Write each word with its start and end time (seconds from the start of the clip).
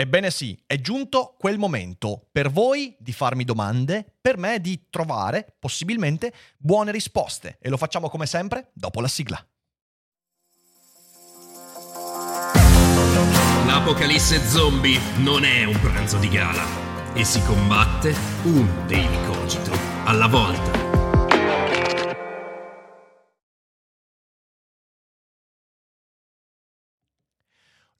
Ebbene 0.00 0.30
sì, 0.30 0.58
è 0.64 0.80
giunto 0.80 1.34
quel 1.38 1.58
momento 1.58 2.26
per 2.32 2.50
voi 2.50 2.96
di 2.98 3.12
farmi 3.12 3.44
domande, 3.44 4.14
per 4.18 4.38
me 4.38 4.58
di 4.58 4.86
trovare 4.88 5.56
possibilmente 5.58 6.32
buone 6.56 6.90
risposte 6.90 7.58
e 7.60 7.68
lo 7.68 7.76
facciamo 7.76 8.08
come 8.08 8.24
sempre 8.24 8.70
dopo 8.72 9.02
la 9.02 9.08
sigla. 9.08 9.46
L'apocalisse 13.66 14.42
zombie 14.46 14.98
non 15.16 15.44
è 15.44 15.64
un 15.64 15.78
pranzo 15.78 16.16
di 16.16 16.30
gala 16.30 17.12
e 17.12 17.22
si 17.22 17.42
combatte 17.42 18.14
un 18.44 18.86
daily 18.86 19.26
cogito 19.26 19.70
alla 20.04 20.28
volta. 20.28 20.99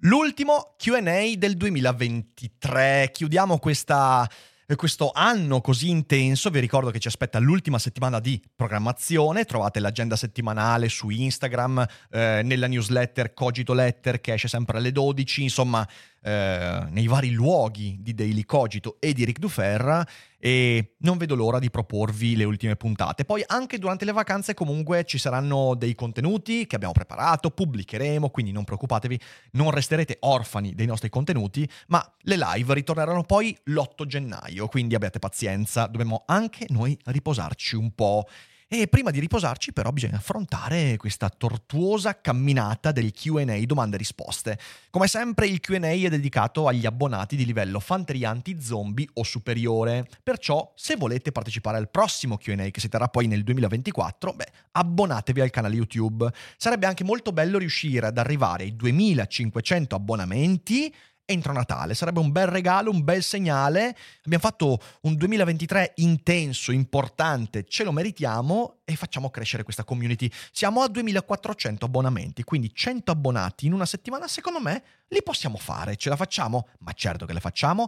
L'ultimo 0.05 0.77
QA 0.79 1.35
del 1.37 1.59
2023. 1.59 3.11
Chiudiamo 3.13 3.59
questa, 3.59 4.27
questo 4.75 5.11
anno 5.13 5.61
così 5.61 5.91
intenso. 5.91 6.49
Vi 6.49 6.59
ricordo 6.59 6.89
che 6.91 6.99
ci 6.99 7.09
aspetta 7.09 7.39
l'ultima 7.39 7.79
settimana 7.79 8.19
di 8.19 8.41
programmazione. 8.57 9.45
Trovate 9.45 9.79
l'agenda 9.79 10.17
settimanale 10.17 10.89
su 10.89 11.11
Instagram, 11.11 11.87
eh, 12.13 12.41
nella 12.43 12.67
newsletter 12.67 13.35
Cogito 13.35 13.75
Letter 13.75 14.23
che 14.23 14.33
esce 14.33 14.49
sempre 14.49 14.79
alle 14.79 14.91
12. 14.91 15.43
Insomma, 15.43 15.87
eh, 16.23 16.87
nei 16.91 17.07
vari 17.07 17.31
luoghi 17.31 17.97
di 18.01 18.15
Daily 18.15 18.45
Cogito 18.45 18.97
e 19.01 19.13
di 19.13 19.25
Ric 19.25 19.39
Duferra 19.39 20.07
e 20.39 20.95
non 20.99 21.19
vedo 21.19 21.35
l'ora 21.35 21.59
di 21.59 21.71
proporvi 21.71 22.37
le 22.37 22.45
ultime 22.45 22.77
puntate. 22.77 23.25
Poi 23.25 23.43
anche 23.47 23.79
durante 23.79 24.05
le 24.05 24.13
vacanze 24.13 24.55
comunque 24.55 25.05
ci 25.05 25.19
saranno 25.19 25.75
dei 25.75 25.95
contenuti 25.95 26.67
che 26.67 26.77
abbiamo 26.77 26.93
preparato, 26.93 27.51
pubblicheremo, 27.51 28.31
quindi 28.31 28.53
non 28.53 28.65
preoccupatevi, 28.65 29.21
non 29.53 29.71
resterete 29.71 30.19
orfani 30.21 30.75
dei 30.75 30.87
nostri 30.87 31.09
contenuti, 31.09 31.69
ma 31.89 32.03
le 32.23 32.37
live 32.37 32.75
ritorneranno 32.75 33.23
poi 33.23 33.57
l'8 33.65 34.07
gennaio, 34.07 34.67
quindi 34.69 34.95
abbiate 34.95 35.19
pazienza, 35.19 35.87
dobbiamo 35.87 36.25
anche 36.27 36.67
noi 36.69 36.99
riposarci 37.05 37.77
un 37.77 37.95
po'. 37.95 38.27
E 38.73 38.87
prima 38.87 39.11
di 39.11 39.19
riposarci 39.19 39.73
però 39.73 39.91
bisogna 39.91 40.19
affrontare 40.19 40.97
questa 40.97 41.29
tortuosa 41.29 42.21
camminata 42.21 42.93
del 42.93 43.13
QA 43.13 43.59
domande 43.67 43.97
e 43.97 43.99
risposte. 43.99 44.61
Come 44.91 45.09
sempre 45.09 45.49
il 45.49 45.59
QA 45.59 45.89
è 45.89 46.09
dedicato 46.09 46.69
agli 46.69 46.87
abbonati 46.87 47.35
di 47.35 47.45
livello 47.45 47.81
fanteria 47.81 48.31
anti-zombie 48.31 49.09
o 49.15 49.25
superiore, 49.25 50.09
perciò 50.23 50.73
se 50.77 50.95
volete 50.95 51.33
partecipare 51.33 51.79
al 51.79 51.91
prossimo 51.91 52.37
QA 52.37 52.71
che 52.71 52.79
si 52.79 52.89
terrà 52.89 53.09
poi 53.09 53.27
nel 53.27 53.43
2024, 53.43 54.35
beh, 54.35 54.53
abbonatevi 54.71 55.41
al 55.41 55.51
canale 55.51 55.75
YouTube. 55.75 56.33
Sarebbe 56.57 56.87
anche 56.87 57.03
molto 57.03 57.33
bello 57.33 57.59
riuscire 57.59 58.07
ad 58.07 58.19
arrivare 58.19 58.63
ai 58.63 58.77
2500 58.77 59.97
abbonamenti 59.97 60.95
entro 61.31 61.53
Natale. 61.53 61.95
Sarebbe 61.95 62.19
un 62.19 62.33
bel 62.33 62.49
regalo, 62.49 62.91
un 62.91 63.05
bel 63.05 63.23
segnale. 63.23 63.97
Abbiamo 64.25 64.43
fatto 64.43 64.79
un 65.03 65.15
2023 65.15 65.93
intenso, 65.97 66.73
importante, 66.73 67.65
ce 67.67 67.85
lo 67.85 67.93
meritiamo 67.93 68.81
e 68.85 68.97
facciamo 68.97 69.31
crescere 69.31 69.63
questa 69.63 69.85
community. 69.85 70.31
Siamo 70.53 70.83
a 70.83 70.89
2400 70.89 71.85
abbonamenti, 71.85 72.43
quindi 72.43 72.75
100 72.75 73.13
abbonati 73.13 73.67
in 73.67 73.73
una 73.73 73.87
settimana, 73.87 74.27
secondo 74.27 74.61
me, 74.61 74.83
li 75.09 75.23
possiamo 75.23 75.57
fare. 75.57 75.97
Ce 75.97 76.09
la 76.09 76.17
facciamo? 76.17 76.69
Ma 76.81 76.93
certo 76.93 77.27
che 77.27 77.33
le 77.33 77.41
facciamo. 77.41 77.87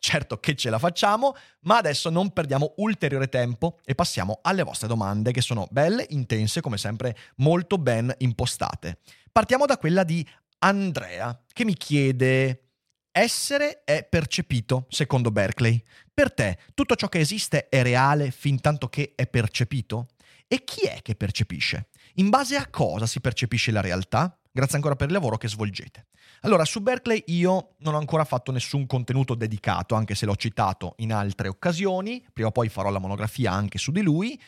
Certo 0.00 0.38
che 0.38 0.54
ce 0.54 0.70
la 0.70 0.78
facciamo, 0.78 1.34
ma 1.62 1.78
adesso 1.78 2.08
non 2.08 2.30
perdiamo 2.30 2.74
ulteriore 2.76 3.28
tempo 3.28 3.80
e 3.84 3.96
passiamo 3.96 4.38
alle 4.42 4.62
vostre 4.62 4.86
domande 4.86 5.32
che 5.32 5.40
sono 5.40 5.66
belle, 5.72 6.06
intense, 6.10 6.60
come 6.60 6.78
sempre 6.78 7.16
molto 7.38 7.78
ben 7.78 8.14
impostate. 8.18 8.98
Partiamo 9.32 9.66
da 9.66 9.76
quella 9.76 10.04
di 10.04 10.24
Andrea 10.60 11.36
che 11.52 11.64
mi 11.64 11.74
chiede 11.74 12.67
essere 13.12 13.82
è 13.84 14.04
percepito, 14.04 14.86
secondo 14.88 15.30
Berkeley. 15.30 15.82
Per 16.12 16.32
te, 16.32 16.58
tutto 16.74 16.94
ciò 16.94 17.08
che 17.08 17.18
esiste 17.18 17.68
è 17.68 17.82
reale 17.82 18.30
fin 18.30 18.60
tanto 18.60 18.88
che 18.88 19.12
è 19.14 19.26
percepito? 19.26 20.08
E 20.46 20.64
chi 20.64 20.86
è 20.86 21.00
che 21.02 21.14
percepisce? 21.14 21.88
In 22.14 22.30
base 22.30 22.56
a 22.56 22.68
cosa 22.68 23.06
si 23.06 23.20
percepisce 23.20 23.70
la 23.70 23.80
realtà? 23.80 24.38
Grazie 24.50 24.76
ancora 24.76 24.96
per 24.96 25.08
il 25.08 25.12
lavoro 25.12 25.36
che 25.36 25.48
svolgete. 25.48 26.06
Allora, 26.42 26.64
su 26.64 26.80
Berkeley 26.80 27.22
io 27.26 27.74
non 27.78 27.94
ho 27.94 27.98
ancora 27.98 28.24
fatto 28.24 28.52
nessun 28.52 28.86
contenuto 28.86 29.34
dedicato, 29.34 29.94
anche 29.94 30.14
se 30.14 30.26
l'ho 30.26 30.36
citato 30.36 30.94
in 30.98 31.12
altre 31.12 31.48
occasioni, 31.48 32.24
prima 32.32 32.48
o 32.48 32.52
poi 32.52 32.68
farò 32.68 32.90
la 32.90 32.98
monografia 32.98 33.52
anche 33.52 33.78
su 33.78 33.90
di 33.90 34.02
lui. 34.02 34.40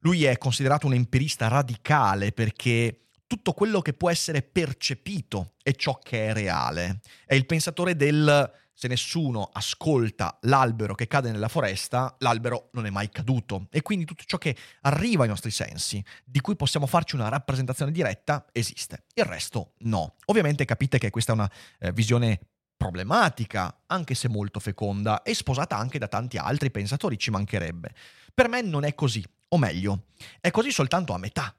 Lui 0.00 0.24
è 0.24 0.38
considerato 0.38 0.86
un 0.86 0.94
empirista 0.94 1.48
radicale 1.48 2.32
perché 2.32 3.06
tutto 3.34 3.52
quello 3.52 3.80
che 3.80 3.94
può 3.94 4.10
essere 4.10 4.42
percepito 4.42 5.54
è 5.60 5.72
ciò 5.72 5.98
che 5.98 6.28
è 6.28 6.32
reale. 6.32 7.00
È 7.26 7.34
il 7.34 7.46
pensatore 7.46 7.96
del 7.96 8.52
se 8.76 8.86
nessuno 8.88 9.50
ascolta 9.52 10.38
l'albero 10.42 10.94
che 10.94 11.08
cade 11.08 11.32
nella 11.32 11.48
foresta, 11.48 12.14
l'albero 12.18 12.70
non 12.72 12.86
è 12.86 12.90
mai 12.90 13.08
caduto. 13.08 13.66
E 13.70 13.82
quindi 13.82 14.04
tutto 14.04 14.22
ciò 14.24 14.38
che 14.38 14.56
arriva 14.82 15.24
ai 15.24 15.28
nostri 15.28 15.50
sensi, 15.50 16.04
di 16.24 16.40
cui 16.40 16.54
possiamo 16.54 16.86
farci 16.86 17.16
una 17.16 17.28
rappresentazione 17.28 17.90
diretta, 17.90 18.46
esiste. 18.52 19.04
Il 19.14 19.24
resto 19.24 19.72
no. 19.78 20.14
Ovviamente 20.26 20.64
capite 20.64 20.98
che 20.98 21.10
questa 21.10 21.32
è 21.32 21.34
una 21.34 21.50
eh, 21.80 21.92
visione 21.92 22.40
problematica, 22.76 23.82
anche 23.86 24.14
se 24.14 24.28
molto 24.28 24.60
feconda, 24.60 25.22
e 25.22 25.34
sposata 25.34 25.76
anche 25.76 25.98
da 25.98 26.06
tanti 26.06 26.36
altri 26.36 26.70
pensatori, 26.70 27.18
ci 27.18 27.30
mancherebbe. 27.30 27.92
Per 28.32 28.48
me 28.48 28.62
non 28.62 28.84
è 28.84 28.94
così, 28.94 29.24
o 29.48 29.58
meglio, 29.58 30.06
è 30.40 30.50
così 30.50 30.70
soltanto 30.70 31.12
a 31.12 31.18
metà, 31.18 31.54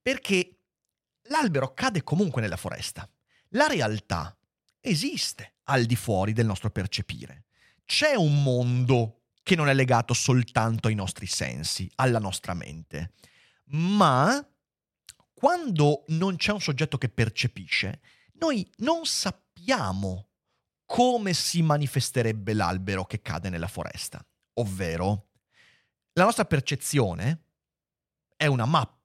perché 0.00 0.55
l'albero 1.28 1.72
cade 1.72 2.02
comunque 2.02 2.40
nella 2.40 2.56
foresta. 2.56 3.08
La 3.50 3.66
realtà 3.66 4.36
esiste 4.80 5.54
al 5.64 5.84
di 5.84 5.96
fuori 5.96 6.32
del 6.32 6.46
nostro 6.46 6.70
percepire. 6.70 7.44
C'è 7.84 8.14
un 8.14 8.42
mondo 8.42 9.22
che 9.42 9.54
non 9.54 9.68
è 9.68 9.74
legato 9.74 10.12
soltanto 10.14 10.88
ai 10.88 10.94
nostri 10.94 11.26
sensi, 11.26 11.90
alla 11.96 12.18
nostra 12.18 12.54
mente. 12.54 13.12
Ma 13.66 14.44
quando 15.32 16.04
non 16.08 16.36
c'è 16.36 16.52
un 16.52 16.60
soggetto 16.60 16.98
che 16.98 17.08
percepisce, 17.08 18.00
noi 18.34 18.68
non 18.78 19.04
sappiamo 19.04 20.28
come 20.84 21.32
si 21.32 21.62
manifesterebbe 21.62 22.54
l'albero 22.54 23.04
che 23.04 23.20
cade 23.20 23.50
nella 23.50 23.68
foresta. 23.68 24.24
Ovvero, 24.54 25.28
la 26.12 26.24
nostra 26.24 26.44
percezione 26.44 27.42
è 28.36 28.46
una 28.46 28.64
mappa 28.64 28.95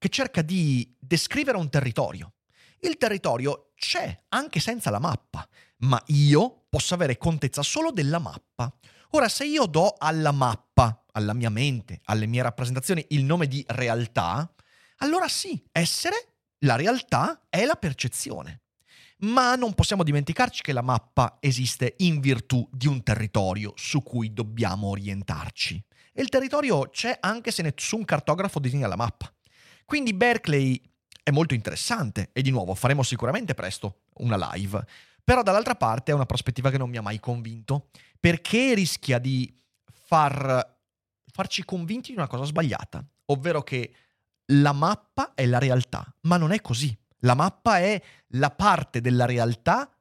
che 0.00 0.08
cerca 0.08 0.40
di 0.40 0.96
descrivere 0.98 1.58
un 1.58 1.68
territorio. 1.68 2.32
Il 2.80 2.96
territorio 2.96 3.72
c'è 3.76 4.24
anche 4.30 4.58
senza 4.58 4.88
la 4.88 4.98
mappa, 4.98 5.46
ma 5.80 6.02
io 6.06 6.64
posso 6.70 6.94
avere 6.94 7.18
contezza 7.18 7.62
solo 7.62 7.92
della 7.92 8.18
mappa. 8.18 8.72
Ora, 9.10 9.28
se 9.28 9.44
io 9.44 9.66
do 9.66 9.94
alla 9.98 10.32
mappa, 10.32 11.04
alla 11.12 11.34
mia 11.34 11.50
mente, 11.50 12.00
alle 12.04 12.24
mie 12.24 12.40
rappresentazioni 12.40 13.04
il 13.10 13.24
nome 13.24 13.46
di 13.46 13.62
realtà, 13.68 14.50
allora 14.98 15.28
sì, 15.28 15.62
essere 15.70 16.32
la 16.60 16.76
realtà 16.76 17.42
è 17.50 17.66
la 17.66 17.76
percezione. 17.76 18.62
Ma 19.18 19.54
non 19.54 19.74
possiamo 19.74 20.02
dimenticarci 20.02 20.62
che 20.62 20.72
la 20.72 20.80
mappa 20.80 21.36
esiste 21.40 21.96
in 21.98 22.20
virtù 22.20 22.66
di 22.72 22.86
un 22.86 23.02
territorio 23.02 23.74
su 23.76 24.02
cui 24.02 24.32
dobbiamo 24.32 24.88
orientarci. 24.88 25.84
E 26.14 26.22
il 26.22 26.30
territorio 26.30 26.88
c'è 26.88 27.18
anche 27.20 27.50
se 27.50 27.60
nessun 27.60 28.06
cartografo 28.06 28.58
disegna 28.58 28.86
la 28.86 28.96
mappa. 28.96 29.30
Quindi 29.90 30.14
Berkeley 30.14 30.80
è 31.20 31.32
molto 31.32 31.54
interessante 31.54 32.30
e 32.32 32.42
di 32.42 32.50
nuovo 32.50 32.76
faremo 32.76 33.02
sicuramente 33.02 33.54
presto 33.54 34.02
una 34.18 34.52
live, 34.52 34.86
però 35.24 35.42
dall'altra 35.42 35.74
parte 35.74 36.12
è 36.12 36.14
una 36.14 36.26
prospettiva 36.26 36.70
che 36.70 36.78
non 36.78 36.88
mi 36.88 36.96
ha 36.96 37.02
mai 37.02 37.18
convinto 37.18 37.88
perché 38.20 38.72
rischia 38.74 39.18
di 39.18 39.52
far, 39.90 40.78
farci 41.32 41.64
convinti 41.64 42.12
di 42.12 42.18
una 42.18 42.28
cosa 42.28 42.44
sbagliata, 42.44 43.04
ovvero 43.24 43.62
che 43.62 43.92
la 44.52 44.70
mappa 44.70 45.34
è 45.34 45.44
la 45.44 45.58
realtà, 45.58 46.06
ma 46.20 46.36
non 46.36 46.52
è 46.52 46.60
così. 46.60 46.96
La 47.22 47.34
mappa 47.34 47.80
è 47.80 48.00
la 48.28 48.52
parte 48.52 49.00
della 49.00 49.24
realtà 49.26 49.92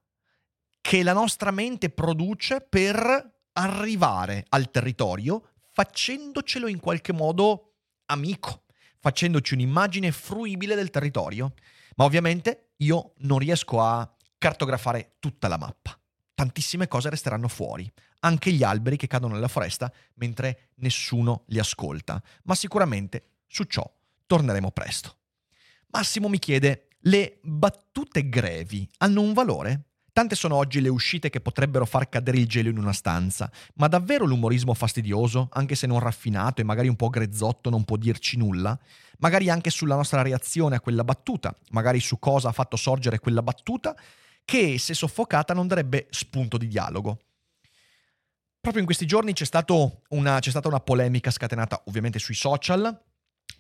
che 0.81 1.01
la 1.01 1.13
nostra 1.13 1.50
mente 1.50 1.89
produce 1.89 2.62
per 2.62 3.39
arrivare 3.53 4.45
al 4.50 4.69
territorio 4.69 5.47
facendocelo 5.71 6.68
in 6.68 6.80
qualche 6.80 7.12
modo 7.12 7.77
amico, 8.06 8.65
facendoci 8.99 9.53
un'immagine 9.53 10.11
fruibile 10.11 10.75
del 10.75 10.89
territorio. 10.89 11.53
Ma 11.95 12.05
ovviamente 12.05 12.71
io 12.77 13.13
non 13.17 13.39
riesco 13.39 13.81
a 13.81 14.09
cartografare 14.37 15.15
tutta 15.19 15.47
la 15.47 15.57
mappa. 15.57 15.97
Tantissime 16.33 16.87
cose 16.87 17.09
resteranno 17.09 17.49
fuori, 17.49 17.91
anche 18.21 18.51
gli 18.51 18.63
alberi 18.63 18.95
che 18.95 19.07
cadono 19.07 19.33
nella 19.33 19.49
foresta 19.49 19.91
mentre 20.15 20.69
nessuno 20.75 21.43
li 21.47 21.59
ascolta, 21.59 22.21
ma 22.43 22.55
sicuramente 22.55 23.39
su 23.47 23.65
ciò 23.65 23.89
torneremo 24.25 24.71
presto. 24.71 25.17
Massimo 25.87 26.29
mi 26.29 26.39
chiede, 26.39 26.87
le 27.03 27.39
battute 27.41 28.29
grevi 28.29 28.89
hanno 28.99 29.21
un 29.21 29.33
valore? 29.33 29.88
Tante 30.19 30.36
sono 30.36 30.56
oggi 30.56 30.81
le 30.81 30.89
uscite 30.89 31.30
che 31.30 31.39
potrebbero 31.39 31.86
far 31.86 32.10
cadere 32.10 32.39
il 32.39 32.45
gelo 32.45 32.68
in 32.68 32.77
una 32.77 32.92
stanza, 32.92 33.50
ma 33.75 33.88
davvero 33.88 34.25
l'umorismo 34.25 34.74
fastidioso, 34.74 35.48
anche 35.54 35.75
se 35.75 35.88
non 35.88 35.98
raffinato 36.00 36.60
e 36.60 36.66
magari 36.66 36.89
un 36.89 36.98
po' 36.98 37.07
grezzotto, 37.07 37.69
non 37.69 37.86
può 37.86 37.95
dirci 37.95 38.36
nulla? 38.36 38.77
Magari 39.19 39.50
anche 39.50 39.69
sulla 39.69 39.95
nostra 39.95 40.21
reazione 40.21 40.75
a 40.75 40.81
quella 40.81 41.06
battuta, 41.06 41.57
magari 41.69 42.01
su 42.01 42.19
cosa 42.19 42.50
ha 42.50 42.51
fatto 42.51 42.75
sorgere 42.75 43.19
quella 43.19 43.42
battuta, 43.42 43.95
che 44.44 44.77
se 44.77 44.94
soffocata 44.94 45.54
non 45.54 45.68
darebbe 45.68 46.07
spunto 46.10 46.57
di 46.57 46.68
dialogo. 46.68 47.19
Proprio 48.60 48.81
in 48.81 48.88
questi 48.88 49.06
giorni 49.06 49.31
c'è, 49.31 49.45
una, 50.10 50.39
c'è 50.39 50.50
stata 50.50 50.68
una 50.68 50.81
polemica 50.81 51.31
scatenata 51.31 51.83
ovviamente 51.86 52.19
sui 52.19 52.36
social, 52.36 53.04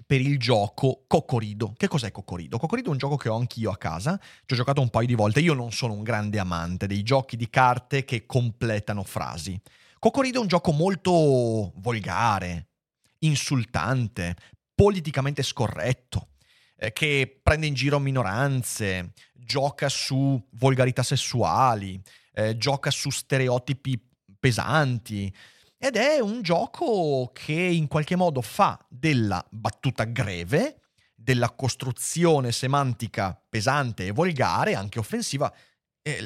per 0.05 0.21
il 0.21 0.39
gioco 0.39 1.03
Cocorido. 1.07 1.73
Che 1.77 1.87
cos'è 1.87 2.11
Cocorido? 2.11 2.57
Cocorido 2.57 2.89
è 2.89 2.91
un 2.91 2.97
gioco 2.97 3.15
che 3.15 3.29
ho 3.29 3.35
anch'io 3.35 3.71
a 3.71 3.77
casa, 3.77 4.19
ci 4.45 4.53
ho 4.53 4.57
giocato 4.57 4.81
un 4.81 4.89
paio 4.89 5.07
di 5.07 5.15
volte. 5.15 5.39
Io 5.39 5.53
non 5.53 5.71
sono 5.71 5.93
un 5.93 6.03
grande 6.03 6.39
amante 6.39 6.87
dei 6.87 7.03
giochi 7.03 7.35
di 7.35 7.49
carte 7.49 8.05
che 8.05 8.25
completano 8.25 9.03
frasi. 9.03 9.59
Cocorido 9.99 10.39
è 10.39 10.41
un 10.41 10.47
gioco 10.47 10.71
molto 10.71 11.73
volgare, 11.75 12.69
insultante, 13.19 14.35
politicamente 14.73 15.43
scorretto, 15.43 16.29
eh, 16.77 16.93
che 16.93 17.39
prende 17.43 17.67
in 17.67 17.73
giro 17.73 17.99
minoranze, 17.99 19.11
gioca 19.33 19.89
su 19.89 20.41
volgarità 20.51 21.03
sessuali, 21.03 22.01
eh, 22.33 22.55
gioca 22.57 22.91
su 22.91 23.09
stereotipi 23.09 24.01
pesanti. 24.39 25.33
Ed 25.81 25.95
è 25.95 26.19
un 26.19 26.41
gioco 26.41 27.31
che 27.33 27.53
in 27.53 27.87
qualche 27.87 28.17
modo 28.17 28.41
fa 28.41 28.77
della 28.89 29.43
battuta 29.49 30.03
greve, 30.03 30.81
della 31.15 31.51
costruzione 31.51 32.51
semantica 32.51 33.41
pesante 33.47 34.07
e 34.07 34.11
volgare, 34.11 34.75
anche 34.75 34.99
offensiva, 34.99 35.51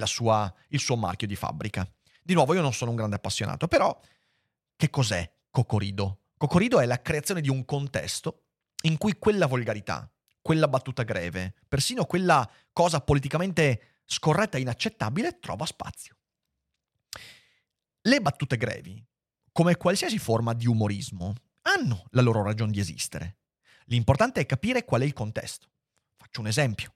sua, 0.06 0.52
il 0.70 0.80
suo 0.80 0.96
marchio 0.96 1.28
di 1.28 1.36
fabbrica. 1.36 1.88
Di 2.24 2.34
nuovo, 2.34 2.56
io 2.56 2.62
non 2.62 2.74
sono 2.74 2.90
un 2.90 2.98
grande 2.98 3.18
appassionato, 3.18 3.68
però 3.68 3.96
che 4.76 4.90
cos'è 4.90 5.32
Cocorido? 5.52 6.22
Cocorido 6.36 6.80
è 6.80 6.88
la 6.88 7.00
creazione 7.00 7.40
di 7.40 7.50
un 7.50 7.64
contesto 7.64 8.46
in 8.86 8.98
cui 8.98 9.20
quella 9.20 9.46
volgarità, 9.46 10.12
quella 10.42 10.68
battuta 10.68 11.04
greve, 11.04 11.54
persino 11.68 12.06
quella 12.06 12.50
cosa 12.72 13.02
politicamente 13.02 14.00
scorretta 14.06 14.58
e 14.58 14.62
inaccettabile 14.62 15.38
trova 15.40 15.68
spazio. 15.68 16.18
Le 18.02 18.20
battute 18.20 18.58
grevi 18.58 19.12
come 19.54 19.78
qualsiasi 19.78 20.18
forma 20.18 20.54
di 20.54 20.68
umorismo, 20.68 21.34
hanno 21.62 22.06
la 22.10 22.22
loro 22.22 22.42
ragione 22.44 22.72
di 22.72 22.80
esistere. 22.80 23.38
L'importante 23.86 24.42
è 24.42 24.46
capire 24.46 24.84
qual 24.84 25.02
è 25.02 25.06
il 25.06 25.14
contesto. 25.14 25.70
Faccio 26.18 26.42
un 26.42 26.48
esempio. 26.48 26.96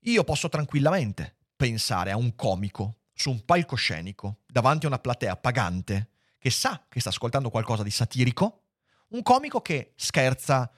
Io 0.00 0.24
posso 0.24 0.48
tranquillamente 0.48 1.36
pensare 1.54 2.10
a 2.10 2.16
un 2.16 2.34
comico 2.34 3.00
su 3.12 3.30
un 3.30 3.44
palcoscenico 3.44 4.40
davanti 4.46 4.86
a 4.86 4.88
una 4.88 4.98
platea 4.98 5.36
pagante 5.36 6.08
che 6.38 6.50
sa 6.50 6.86
che 6.88 7.00
sta 7.00 7.10
ascoltando 7.10 7.50
qualcosa 7.50 7.82
di 7.82 7.90
satirico, 7.90 8.62
un 9.08 9.22
comico 9.22 9.60
che 9.60 9.92
scherza 9.96 10.70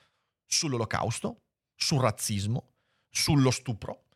sull'olocausto, 0.44 1.41
sul 1.75 2.00
razzismo, 2.00 2.73
sullo 3.09 3.50
stupro. 3.50 4.06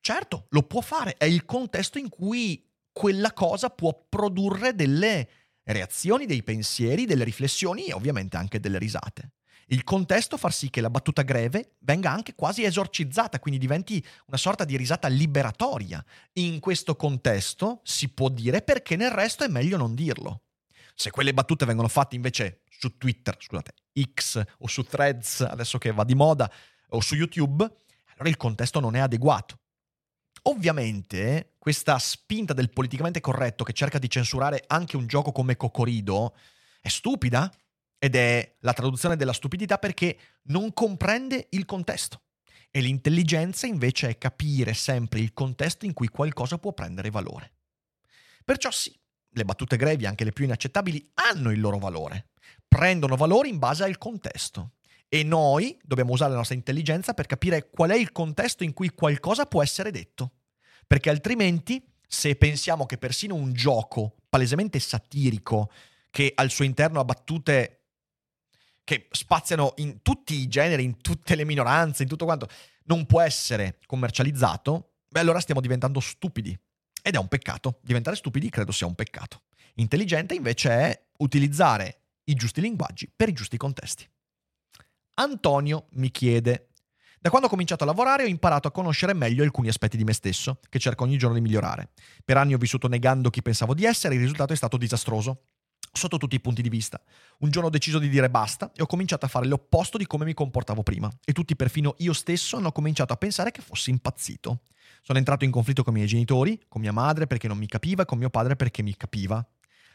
Certo, 0.00 0.46
lo 0.50 0.64
può 0.64 0.80
fare, 0.80 1.16
è 1.16 1.24
il 1.24 1.44
contesto 1.44 1.98
in 1.98 2.08
cui 2.08 2.68
quella 2.92 3.32
cosa 3.32 3.70
può 3.70 4.06
produrre 4.08 4.74
delle 4.74 5.28
reazioni, 5.64 6.26
dei 6.26 6.42
pensieri, 6.42 7.06
delle 7.06 7.24
riflessioni 7.24 7.86
e 7.86 7.92
ovviamente 7.92 8.36
anche 8.36 8.60
delle 8.60 8.78
risate. 8.78 9.32
Il 9.66 9.84
contesto 9.84 10.36
fa 10.36 10.50
sì 10.50 10.70
che 10.70 10.80
la 10.80 10.90
battuta 10.90 11.22
greve 11.22 11.76
venga 11.80 12.10
anche 12.10 12.34
quasi 12.34 12.64
esorcizzata, 12.64 13.38
quindi 13.38 13.58
diventi 13.58 14.04
una 14.26 14.36
sorta 14.36 14.64
di 14.64 14.76
risata 14.76 15.08
liberatoria. 15.08 16.04
In 16.34 16.60
questo 16.60 16.96
contesto 16.96 17.80
si 17.84 18.10
può 18.10 18.28
dire 18.28 18.62
perché 18.62 18.96
nel 18.96 19.12
resto 19.12 19.44
è 19.44 19.48
meglio 19.48 19.76
non 19.76 19.94
dirlo. 19.94 20.42
Se 20.94 21.10
quelle 21.10 21.32
battute 21.32 21.64
vengono 21.64 21.88
fatte 21.88 22.16
invece 22.16 22.62
su 22.68 22.98
Twitter, 22.98 23.36
scusate, 23.38 23.72
X 24.14 24.42
o 24.58 24.66
su 24.66 24.82
Threads, 24.82 25.40
adesso 25.40 25.78
che 25.78 25.92
va 25.92 26.04
di 26.04 26.14
moda, 26.14 26.50
o 26.90 27.00
su 27.00 27.14
YouTube, 27.14 27.64
allora 27.64 28.28
il 28.28 28.36
contesto 28.36 28.78
non 28.78 28.94
è 28.94 28.98
adeguato. 28.98 29.61
Ovviamente 30.42 31.54
questa 31.58 31.98
spinta 31.98 32.52
del 32.52 32.70
politicamente 32.70 33.20
corretto 33.20 33.62
che 33.62 33.72
cerca 33.72 33.98
di 33.98 34.10
censurare 34.10 34.64
anche 34.66 34.96
un 34.96 35.06
gioco 35.06 35.30
come 35.30 35.56
Cocorido 35.56 36.34
è 36.80 36.88
stupida 36.88 37.52
ed 37.98 38.16
è 38.16 38.56
la 38.60 38.72
traduzione 38.72 39.14
della 39.14 39.32
stupidità 39.32 39.78
perché 39.78 40.18
non 40.44 40.72
comprende 40.72 41.46
il 41.50 41.64
contesto. 41.64 42.22
E 42.72 42.80
l'intelligenza 42.80 43.66
invece 43.66 44.08
è 44.08 44.18
capire 44.18 44.74
sempre 44.74 45.20
il 45.20 45.32
contesto 45.32 45.84
in 45.84 45.92
cui 45.92 46.08
qualcosa 46.08 46.58
può 46.58 46.72
prendere 46.72 47.10
valore. 47.10 47.52
Perciò 48.44 48.70
sì, 48.72 48.92
le 49.34 49.44
battute 49.44 49.76
grevi, 49.76 50.06
anche 50.06 50.24
le 50.24 50.32
più 50.32 50.44
inaccettabili, 50.44 51.12
hanno 51.14 51.52
il 51.52 51.60
loro 51.60 51.78
valore. 51.78 52.30
Prendono 52.66 53.14
valore 53.14 53.48
in 53.48 53.58
base 53.58 53.84
al 53.84 53.98
contesto. 53.98 54.72
E 55.14 55.24
noi 55.24 55.76
dobbiamo 55.82 56.12
usare 56.12 56.30
la 56.30 56.38
nostra 56.38 56.54
intelligenza 56.54 57.12
per 57.12 57.26
capire 57.26 57.68
qual 57.68 57.90
è 57.90 57.96
il 57.96 58.12
contesto 58.12 58.64
in 58.64 58.72
cui 58.72 58.88
qualcosa 58.94 59.44
può 59.44 59.62
essere 59.62 59.90
detto. 59.90 60.36
Perché 60.86 61.10
altrimenti, 61.10 61.84
se 62.08 62.34
pensiamo 62.34 62.86
che 62.86 62.96
persino 62.96 63.34
un 63.34 63.52
gioco 63.52 64.16
palesemente 64.30 64.78
satirico, 64.78 65.70
che 66.08 66.32
al 66.34 66.48
suo 66.48 66.64
interno 66.64 66.98
ha 66.98 67.04
battute 67.04 67.88
che 68.84 69.08
spaziano 69.10 69.74
in 69.76 70.00
tutti 70.00 70.32
i 70.32 70.48
generi, 70.48 70.82
in 70.82 70.98
tutte 71.02 71.34
le 71.34 71.44
minoranze, 71.44 72.04
in 72.04 72.08
tutto 72.08 72.24
quanto, 72.24 72.48
non 72.84 73.04
può 73.04 73.20
essere 73.20 73.80
commercializzato, 73.84 74.94
beh 75.08 75.20
allora 75.20 75.40
stiamo 75.40 75.60
diventando 75.60 76.00
stupidi. 76.00 76.58
Ed 77.02 77.16
è 77.16 77.18
un 77.18 77.28
peccato. 77.28 77.80
Diventare 77.82 78.16
stupidi 78.16 78.48
credo 78.48 78.72
sia 78.72 78.86
un 78.86 78.94
peccato. 78.94 79.42
Intelligente 79.74 80.34
invece 80.34 80.70
è 80.70 81.06
utilizzare 81.18 82.00
i 82.24 82.34
giusti 82.34 82.62
linguaggi 82.62 83.12
per 83.14 83.28
i 83.28 83.34
giusti 83.34 83.58
contesti. 83.58 84.08
Antonio 85.22 85.86
mi 85.92 86.10
chiede, 86.10 86.70
da 87.20 87.30
quando 87.30 87.46
ho 87.46 87.50
cominciato 87.50 87.84
a 87.84 87.86
lavorare 87.86 88.24
ho 88.24 88.26
imparato 88.26 88.66
a 88.66 88.72
conoscere 88.72 89.14
meglio 89.14 89.44
alcuni 89.44 89.68
aspetti 89.68 89.96
di 89.96 90.02
me 90.02 90.12
stesso, 90.12 90.58
che 90.68 90.80
cerco 90.80 91.04
ogni 91.04 91.16
giorno 91.16 91.36
di 91.36 91.40
migliorare. 91.40 91.90
Per 92.24 92.36
anni 92.36 92.54
ho 92.54 92.58
vissuto 92.58 92.88
negando 92.88 93.30
chi 93.30 93.40
pensavo 93.40 93.72
di 93.72 93.84
essere 93.84 94.14
e 94.14 94.16
il 94.16 94.22
risultato 94.22 94.52
è 94.52 94.56
stato 94.56 94.76
disastroso. 94.76 95.44
Sotto 95.92 96.16
tutti 96.16 96.34
i 96.34 96.40
punti 96.40 96.62
di 96.62 96.68
vista. 96.68 97.00
Un 97.38 97.50
giorno 97.50 97.68
ho 97.68 97.70
deciso 97.70 98.00
di 98.00 98.08
dire 98.08 98.30
basta 98.30 98.72
e 98.74 98.82
ho 98.82 98.86
cominciato 98.86 99.26
a 99.26 99.28
fare 99.28 99.46
l'opposto 99.46 99.98
di 99.98 100.06
come 100.06 100.24
mi 100.24 100.34
comportavo 100.34 100.82
prima. 100.82 101.08
E 101.24 101.32
tutti, 101.32 101.54
perfino 101.54 101.94
io 101.98 102.12
stesso, 102.12 102.56
hanno 102.56 102.72
cominciato 102.72 103.12
a 103.12 103.16
pensare 103.16 103.52
che 103.52 103.60
fossi 103.60 103.90
impazzito. 103.90 104.62
Sono 105.02 105.18
entrato 105.18 105.44
in 105.44 105.52
conflitto 105.52 105.84
con 105.84 105.92
i 105.92 105.96
miei 105.98 106.08
genitori, 106.08 106.60
con 106.66 106.80
mia 106.80 106.92
madre 106.92 107.28
perché 107.28 107.46
non 107.46 107.58
mi 107.58 107.68
capiva 107.68 108.02
e 108.02 108.06
con 108.06 108.18
mio 108.18 108.30
padre 108.30 108.56
perché 108.56 108.82
mi 108.82 108.96
capiva. 108.96 109.46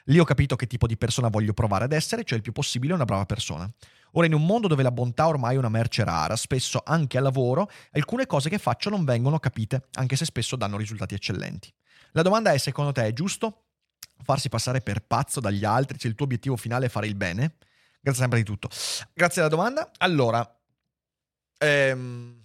Lì 0.09 0.19
ho 0.19 0.23
capito 0.23 0.55
che 0.55 0.67
tipo 0.67 0.87
di 0.87 0.95
persona 0.95 1.27
voglio 1.27 1.53
provare 1.53 1.83
ad 1.83 1.91
essere, 1.91 2.23
cioè 2.23 2.37
il 2.37 2.43
più 2.43 2.53
possibile 2.53 2.93
una 2.93 3.03
brava 3.03 3.25
persona. 3.25 3.69
Ora, 4.17 4.25
in 4.25 4.33
un 4.33 4.47
mondo 4.47 4.67
dove 4.67 4.81
la 4.81 4.91
bontà 4.91 5.27
ormai 5.27 5.53
è 5.53 5.57
una 5.59 5.69
merce 5.69 6.03
rara, 6.03 6.35
spesso 6.35 6.81
anche 6.83 7.17
al 7.17 7.23
lavoro, 7.23 7.69
alcune 7.91 8.25
cose 8.25 8.49
che 8.49 8.57
faccio 8.57 8.89
non 8.89 9.05
vengono 9.05 9.37
capite, 9.37 9.89
anche 9.93 10.15
se 10.15 10.25
spesso 10.25 10.55
danno 10.55 10.75
risultati 10.75 11.13
eccellenti. 11.13 11.71
La 12.13 12.23
domanda 12.23 12.51
è, 12.51 12.57
secondo 12.57 12.91
te 12.91 13.05
è 13.05 13.13
giusto 13.13 13.65
farsi 14.23 14.49
passare 14.49 14.81
per 14.81 15.05
pazzo 15.05 15.39
dagli 15.39 15.63
altri 15.63 15.99
se 15.99 16.07
il 16.07 16.15
tuo 16.15 16.25
obiettivo 16.25 16.55
finale 16.55 16.87
è 16.87 16.89
fare 16.89 17.05
il 17.05 17.13
bene? 17.13 17.57
Grazie 18.01 18.21
sempre 18.21 18.39
di 18.39 18.45
tutto. 18.45 18.69
Grazie 19.13 19.41
alla 19.41 19.51
domanda. 19.51 19.91
Allora, 19.99 20.59
ehm, 21.59 22.43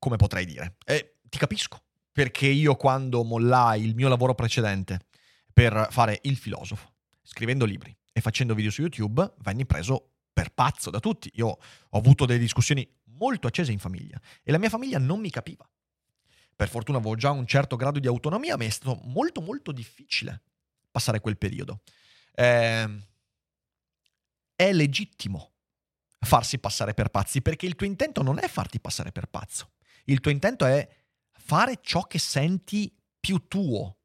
come 0.00 0.16
potrei 0.16 0.46
dire? 0.46 0.78
Eh, 0.84 1.18
ti 1.28 1.38
capisco, 1.38 1.80
perché 2.10 2.48
io 2.48 2.74
quando 2.74 3.22
mollai 3.22 3.84
il 3.84 3.94
mio 3.94 4.08
lavoro 4.08 4.34
precedente 4.34 4.98
per 5.52 5.86
fare 5.92 6.18
il 6.22 6.36
filosofo, 6.36 6.92
scrivendo 7.22 7.64
libri 7.64 7.96
e 8.18 8.20
facendo 8.20 8.54
video 8.54 8.70
su 8.70 8.82
YouTube, 8.82 9.34
venni 9.38 9.64
preso 9.64 10.10
per 10.32 10.52
pazzo 10.52 10.90
da 10.90 11.00
tutti. 11.00 11.30
Io 11.34 11.46
ho 11.46 11.98
avuto 11.98 12.26
delle 12.26 12.38
discussioni 12.38 12.86
molto 13.16 13.46
accese 13.46 13.72
in 13.72 13.78
famiglia 13.78 14.20
e 14.42 14.50
la 14.50 14.58
mia 14.58 14.68
famiglia 14.68 14.98
non 14.98 15.20
mi 15.20 15.30
capiva. 15.30 15.68
Per 16.54 16.68
fortuna 16.68 16.98
avevo 16.98 17.14
già 17.14 17.30
un 17.30 17.46
certo 17.46 17.76
grado 17.76 18.00
di 18.00 18.08
autonomia, 18.08 18.56
ma 18.56 18.64
è 18.64 18.68
stato 18.68 19.00
molto 19.04 19.40
molto 19.40 19.70
difficile 19.70 20.42
passare 20.90 21.20
quel 21.20 21.38
periodo. 21.38 21.82
Eh, 22.34 23.06
è 24.54 24.72
legittimo 24.72 25.52
farsi 26.20 26.58
passare 26.58 26.94
per 26.94 27.10
pazzi 27.10 27.40
perché 27.40 27.66
il 27.66 27.76
tuo 27.76 27.86
intento 27.86 28.22
non 28.22 28.38
è 28.38 28.48
farti 28.48 28.80
passare 28.80 29.12
per 29.12 29.28
pazzo. 29.28 29.70
Il 30.04 30.20
tuo 30.20 30.32
intento 30.32 30.66
è 30.66 30.88
fare 31.30 31.78
ciò 31.80 32.02
che 32.02 32.18
senti 32.18 32.92
più 33.20 33.46
tuo, 33.46 33.98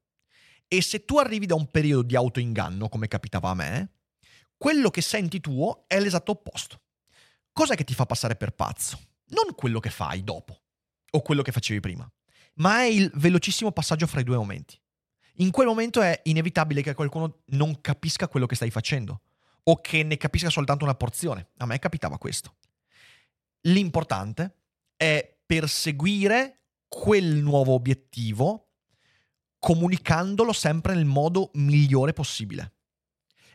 e 0.74 0.82
se 0.82 1.04
tu 1.04 1.18
arrivi 1.18 1.46
da 1.46 1.54
un 1.54 1.70
periodo 1.70 2.02
di 2.02 2.16
autoinganno, 2.16 2.88
come 2.88 3.06
capitava 3.06 3.50
a 3.50 3.54
me, 3.54 3.92
quello 4.56 4.90
che 4.90 5.00
senti 5.02 5.40
tuo 5.40 5.84
è 5.86 6.00
l'esatto 6.00 6.32
opposto. 6.32 6.80
Cos'è 7.52 7.74
che 7.76 7.84
ti 7.84 7.94
fa 7.94 8.06
passare 8.06 8.36
per 8.36 8.52
pazzo? 8.52 8.98
Non 9.26 9.54
quello 9.54 9.80
che 9.80 9.90
fai 9.90 10.24
dopo 10.24 10.60
o 11.10 11.22
quello 11.22 11.42
che 11.42 11.52
facevi 11.52 11.80
prima. 11.80 12.10
ma 12.56 12.80
è 12.80 12.84
il 12.84 13.10
velocissimo 13.14 13.72
passaggio 13.72 14.06
fra 14.06 14.20
i 14.20 14.24
due 14.24 14.36
momenti. 14.36 14.78
In 15.38 15.50
quel 15.50 15.66
momento 15.66 16.00
è 16.00 16.20
inevitabile 16.24 16.82
che 16.82 16.94
qualcuno 16.94 17.42
non 17.46 17.80
capisca 17.80 18.28
quello 18.28 18.46
che 18.46 18.54
stai 18.54 18.70
facendo 18.70 19.22
o 19.64 19.80
che 19.80 20.02
ne 20.02 20.16
capisca 20.16 20.50
soltanto 20.50 20.84
una 20.84 20.94
porzione. 20.94 21.48
A 21.56 21.66
me 21.66 21.78
capitava 21.78 22.18
questo. 22.18 22.56
L'importante 23.62 24.58
è 24.96 25.36
perseguire 25.44 26.66
quel 26.86 27.36
nuovo 27.36 27.72
obiettivo 27.72 28.68
comunicandolo 29.58 30.52
sempre 30.52 30.94
nel 30.94 31.06
modo 31.06 31.50
migliore 31.54 32.12
possibile. 32.12 32.74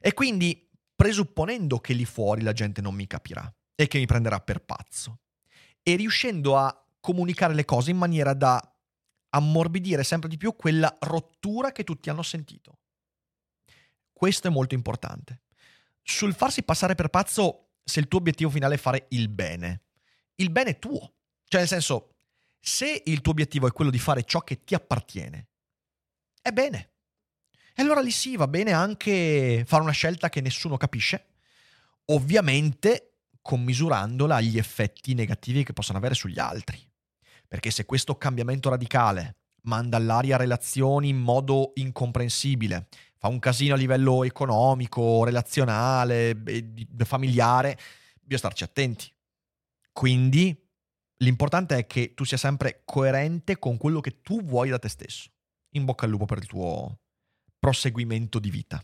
E 0.02 0.14
quindi 0.14 0.69
presupponendo 1.00 1.80
che 1.80 1.94
lì 1.94 2.04
fuori 2.04 2.42
la 2.42 2.52
gente 2.52 2.82
non 2.82 2.94
mi 2.94 3.08
capirà 3.08 3.50
e 3.74 3.88
che 3.88 4.00
mi 4.00 4.06
prenderà 4.06 4.42
per 4.42 4.66
pazzo. 4.66 5.22
E 5.82 5.96
riuscendo 5.96 6.58
a 6.58 6.86
comunicare 7.00 7.54
le 7.54 7.64
cose 7.64 7.92
in 7.92 7.98
maniera 7.98 8.34
da 8.34 8.62
ammorbidire 9.30 10.04
sempre 10.04 10.28
di 10.28 10.36
più 10.36 10.58
quella 10.58 10.94
rottura 11.00 11.72
che 11.72 11.86
tutti 11.86 12.10
hanno 12.10 12.22
sentito. 12.22 12.80
Questo 14.12 14.50
è 14.50 14.52
molto 14.52 14.76
importante. 14.76 15.44
Sul 16.02 16.34
farsi 16.34 16.64
passare 16.64 16.96
per 16.96 17.08
pazzo, 17.08 17.76
se 17.82 18.02
il 18.02 18.10
tuo 18.10 18.20
obiettivo 18.20 18.50
finale 18.50 18.76
è 18.76 18.78
fare 18.78 19.06
il 19.12 19.30
bene, 19.30 19.84
il 20.36 20.50
bene 20.52 20.72
è 20.72 20.80
tuo. 20.80 21.14
Cioè, 21.46 21.62
nel 21.62 21.70
senso, 21.70 22.16
se 22.60 23.04
il 23.06 23.22
tuo 23.22 23.32
obiettivo 23.32 23.68
è 23.68 23.72
quello 23.72 23.90
di 23.90 24.00
fare 24.00 24.26
ciò 24.26 24.42
che 24.42 24.66
ti 24.66 24.76
appartiene, 24.76 25.48
è 26.42 26.52
bene. 26.52 26.89
E 27.74 27.82
allora 27.82 28.02
lì 28.02 28.12
sì, 28.12 28.36
va 28.36 28.48
bene 28.48 28.72
anche 28.72 29.64
fare 29.66 29.84
una 29.84 29.92
scelta 29.92 30.30
che 30.30 30.42
nessuno 30.42 30.78
capisce, 30.78 31.26
ovviamente 32.06 33.14
commisurandola 33.42 34.36
agli 34.36 34.58
effetti 34.58 35.14
negativi 35.14 35.64
che 35.64 35.74
possono 35.74 35.98
avere 35.98 36.14
sugli 36.14 36.40
altri. 36.40 36.80
Perché 37.48 37.72
se 37.72 37.86
questo 37.86 38.16
cambiamento 38.16 38.70
radicale 38.70 39.38
manda 39.64 39.98
all'aria 39.98 40.38
relazioni 40.38 41.10
in 41.10 41.18
modo 41.18 41.72
incomprensibile, 41.76 42.88
fa 43.18 43.28
un 43.28 43.40
casino 43.40 43.74
a 43.74 43.78
livello 43.78 44.24
economico, 44.24 45.24
relazionale, 45.24 46.40
familiare, 47.04 47.78
bisogna 48.14 48.38
starci 48.38 48.64
attenti. 48.64 49.12
Quindi 49.92 50.56
l'importante 51.18 51.78
è 51.78 51.88
che 51.88 52.14
tu 52.14 52.24
sia 52.24 52.38
sempre 52.38 52.84
coerente 52.86 53.58
con 53.58 53.78
quello 53.78 54.00
che 54.00 54.22
tu 54.22 54.44
vuoi 54.44 54.70
da 54.70 54.80
te 54.80 54.90
stesso. 54.90 55.30
In 55.72 55.86
bocca 55.86 56.06
al 56.06 56.12
lupo 56.12 56.26
per 56.26 56.38
il 56.38 56.46
tuo 56.46 57.00
proseguimento 57.60 58.40
di 58.40 58.50
vita. 58.50 58.84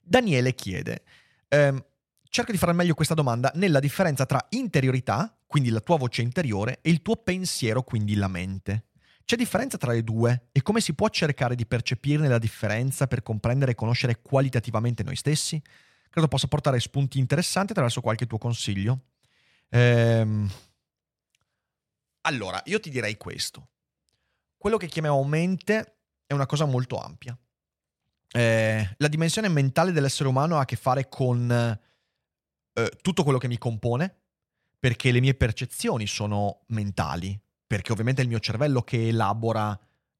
Daniele 0.00 0.54
chiede, 0.54 1.02
ehm, 1.48 1.84
cerca 2.28 2.52
di 2.52 2.58
fare 2.58 2.72
meglio 2.72 2.94
questa 2.94 3.14
domanda 3.14 3.50
nella 3.56 3.80
differenza 3.80 4.24
tra 4.24 4.46
interiorità, 4.50 5.36
quindi 5.46 5.68
la 5.70 5.80
tua 5.80 5.98
voce 5.98 6.22
interiore, 6.22 6.78
e 6.80 6.90
il 6.90 7.02
tuo 7.02 7.16
pensiero, 7.16 7.82
quindi 7.82 8.14
la 8.14 8.28
mente. 8.28 8.86
C'è 9.24 9.36
differenza 9.36 9.76
tra 9.76 9.92
le 9.92 10.02
due 10.02 10.48
e 10.50 10.62
come 10.62 10.80
si 10.80 10.94
può 10.94 11.08
cercare 11.08 11.54
di 11.54 11.66
percepirne 11.66 12.26
la 12.26 12.38
differenza 12.38 13.06
per 13.06 13.22
comprendere 13.22 13.72
e 13.72 13.74
conoscere 13.76 14.20
qualitativamente 14.22 15.04
noi 15.04 15.14
stessi? 15.14 15.62
Credo 16.08 16.26
possa 16.26 16.48
portare 16.48 16.80
spunti 16.80 17.20
interessanti 17.20 17.70
attraverso 17.70 18.00
qualche 18.00 18.26
tuo 18.26 18.38
consiglio. 18.38 19.04
Ehm... 19.68 20.50
Allora, 22.22 22.60
io 22.64 22.80
ti 22.80 22.90
direi 22.90 23.16
questo. 23.16 23.68
Quello 24.56 24.76
che 24.76 24.88
chiamiamo 24.88 25.22
mente 25.22 25.99
è 26.30 26.32
una 26.32 26.46
cosa 26.46 26.64
molto 26.64 26.96
ampia. 26.96 27.36
Eh, 28.32 28.94
la 28.98 29.08
dimensione 29.08 29.48
mentale 29.48 29.90
dell'essere 29.90 30.28
umano 30.28 30.58
ha 30.58 30.60
a 30.60 30.64
che 30.64 30.76
fare 30.76 31.08
con 31.08 31.50
eh, 31.50 32.90
tutto 33.02 33.24
quello 33.24 33.38
che 33.38 33.48
mi 33.48 33.58
compone, 33.58 34.14
perché 34.78 35.10
le 35.10 35.18
mie 35.18 35.34
percezioni 35.34 36.06
sono 36.06 36.60
mentali, 36.68 37.36
perché 37.66 37.90
ovviamente 37.90 38.20
è 38.20 38.24
il 38.24 38.30
mio 38.30 38.38
cervello 38.38 38.82
che 38.82 39.08
elabora 39.08 39.76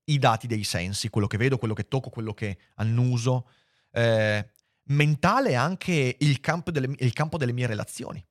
i 0.06 0.18
dati 0.18 0.48
dei 0.48 0.64
sensi, 0.64 1.10
quello 1.10 1.28
che 1.28 1.36
vedo, 1.36 1.58
quello 1.58 1.74
che 1.74 1.86
tocco, 1.86 2.10
quello 2.10 2.34
che 2.34 2.58
annuso. 2.74 3.46
Eh, 3.92 4.50
mentale 4.86 5.50
è 5.50 5.54
anche 5.54 6.16
il 6.18 6.40
campo, 6.40 6.72
delle, 6.72 6.92
il 6.98 7.12
campo 7.12 7.38
delle 7.38 7.52
mie 7.52 7.68
relazioni, 7.68 8.26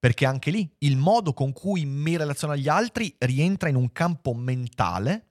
perché 0.00 0.26
anche 0.26 0.50
lì 0.50 0.68
il 0.78 0.96
modo 0.96 1.32
con 1.32 1.52
cui 1.52 1.86
mi 1.86 2.16
relaziono 2.16 2.54
agli 2.54 2.68
altri 2.68 3.14
rientra 3.18 3.68
in 3.68 3.76
un 3.76 3.92
campo 3.92 4.34
mentale 4.34 5.26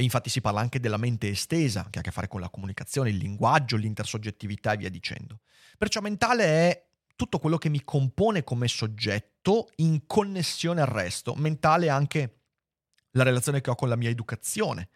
e 0.00 0.02
infatti 0.02 0.30
si 0.30 0.40
parla 0.40 0.60
anche 0.60 0.80
della 0.80 0.96
mente 0.96 1.28
estesa, 1.28 1.86
che 1.90 1.98
ha 1.98 2.00
a 2.00 2.04
che 2.04 2.10
fare 2.10 2.26
con 2.26 2.40
la 2.40 2.48
comunicazione, 2.48 3.10
il 3.10 3.18
linguaggio, 3.18 3.76
l'intersoggettività 3.76 4.72
e 4.72 4.78
via 4.78 4.88
dicendo. 4.88 5.40
Perciò 5.76 6.00
mentale 6.00 6.44
è 6.44 6.86
tutto 7.16 7.38
quello 7.38 7.58
che 7.58 7.68
mi 7.68 7.84
compone 7.84 8.42
come 8.42 8.66
soggetto 8.66 9.68
in 9.76 10.06
connessione 10.06 10.80
al 10.80 10.86
resto. 10.86 11.34
Mentale 11.34 11.84
è 11.84 11.88
anche 11.90 12.44
la 13.10 13.24
relazione 13.24 13.60
che 13.60 13.68
ho 13.68 13.74
con 13.74 13.90
la 13.90 13.96
mia 13.96 14.08
educazione. 14.08 14.88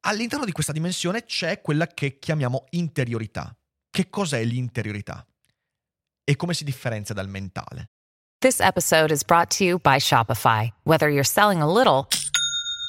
All'interno 0.00 0.46
di 0.46 0.52
questa 0.52 0.72
dimensione 0.72 1.24
c'è 1.24 1.60
quella 1.60 1.86
che 1.86 2.18
chiamiamo 2.18 2.64
interiorità. 2.70 3.54
Che 3.90 4.08
cos'è 4.08 4.42
l'interiorità? 4.42 5.26
E 6.24 6.36
come 6.36 6.54
si 6.54 6.64
differenzia 6.64 7.14
dal 7.14 7.28
mentale? 7.28 7.90
This 8.38 8.60
episode 8.60 9.12
is 9.12 9.22
brought 9.22 9.54
to 9.58 9.64
you 9.64 9.78
by 9.78 9.98
Shopify. 9.98 10.72
Whether 10.84 11.10
you're 11.10 11.22
selling 11.22 11.60
a 11.60 11.70
little 11.70 12.08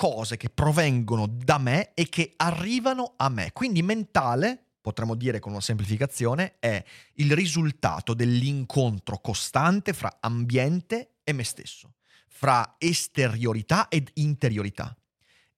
cose 0.00 0.38
che 0.38 0.48
provengono 0.48 1.26
da 1.26 1.58
me 1.58 1.92
e 1.92 2.08
che 2.08 2.32
arrivano 2.36 3.12
a 3.18 3.28
me. 3.28 3.52
Quindi 3.52 3.82
mentale 3.82 4.70
potremmo 4.80 5.14
dire 5.14 5.40
con 5.40 5.52
una 5.52 5.60
semplificazione, 5.60 6.56
è 6.58 6.82
il 7.16 7.34
risultato 7.34 8.14
dell'incontro 8.14 9.18
costante 9.18 9.92
fra 9.92 10.16
ambiente 10.20 11.16
e 11.22 11.34
me 11.34 11.44
stesso, 11.44 11.96
fra 12.28 12.76
esteriorità 12.78 13.88
ed 13.88 14.08
interiorità. 14.14 14.96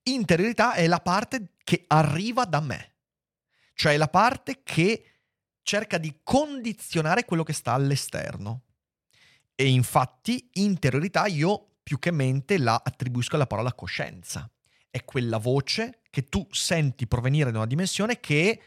Interiorità 0.03 0.73
è 0.75 0.89
la 0.89 0.99
parte 0.99 1.53
che 1.63 1.85
arriva 1.87 2.45
da 2.45 2.59
me, 2.59 2.95
cioè 3.75 3.97
la 3.97 4.09
parte 4.09 4.63
che 4.65 5.05
cerca 5.63 5.99
di 5.99 6.19
condizionare 6.25 7.25
quello 7.25 7.45
che 7.45 7.53
sta 7.53 7.75
all'esterno. 7.75 8.63
E 9.55 9.69
infatti 9.69 10.51
interiorità 10.55 11.27
io 11.27 11.72
più 11.83 11.99
che 11.99 12.11
mente 12.11 12.59
la 12.59 12.81
attribuisco 12.83 13.35
alla 13.35 13.47
parola 13.47 13.73
coscienza. 13.73 14.51
È 14.89 15.05
quella 15.05 15.39
voce 15.39 16.01
che 16.11 16.25
tu 16.25 16.47
senti 16.51 17.07
provenire 17.07 17.51
da 17.51 17.59
una 17.59 17.67
dimensione 17.67 18.21
che 18.21 18.61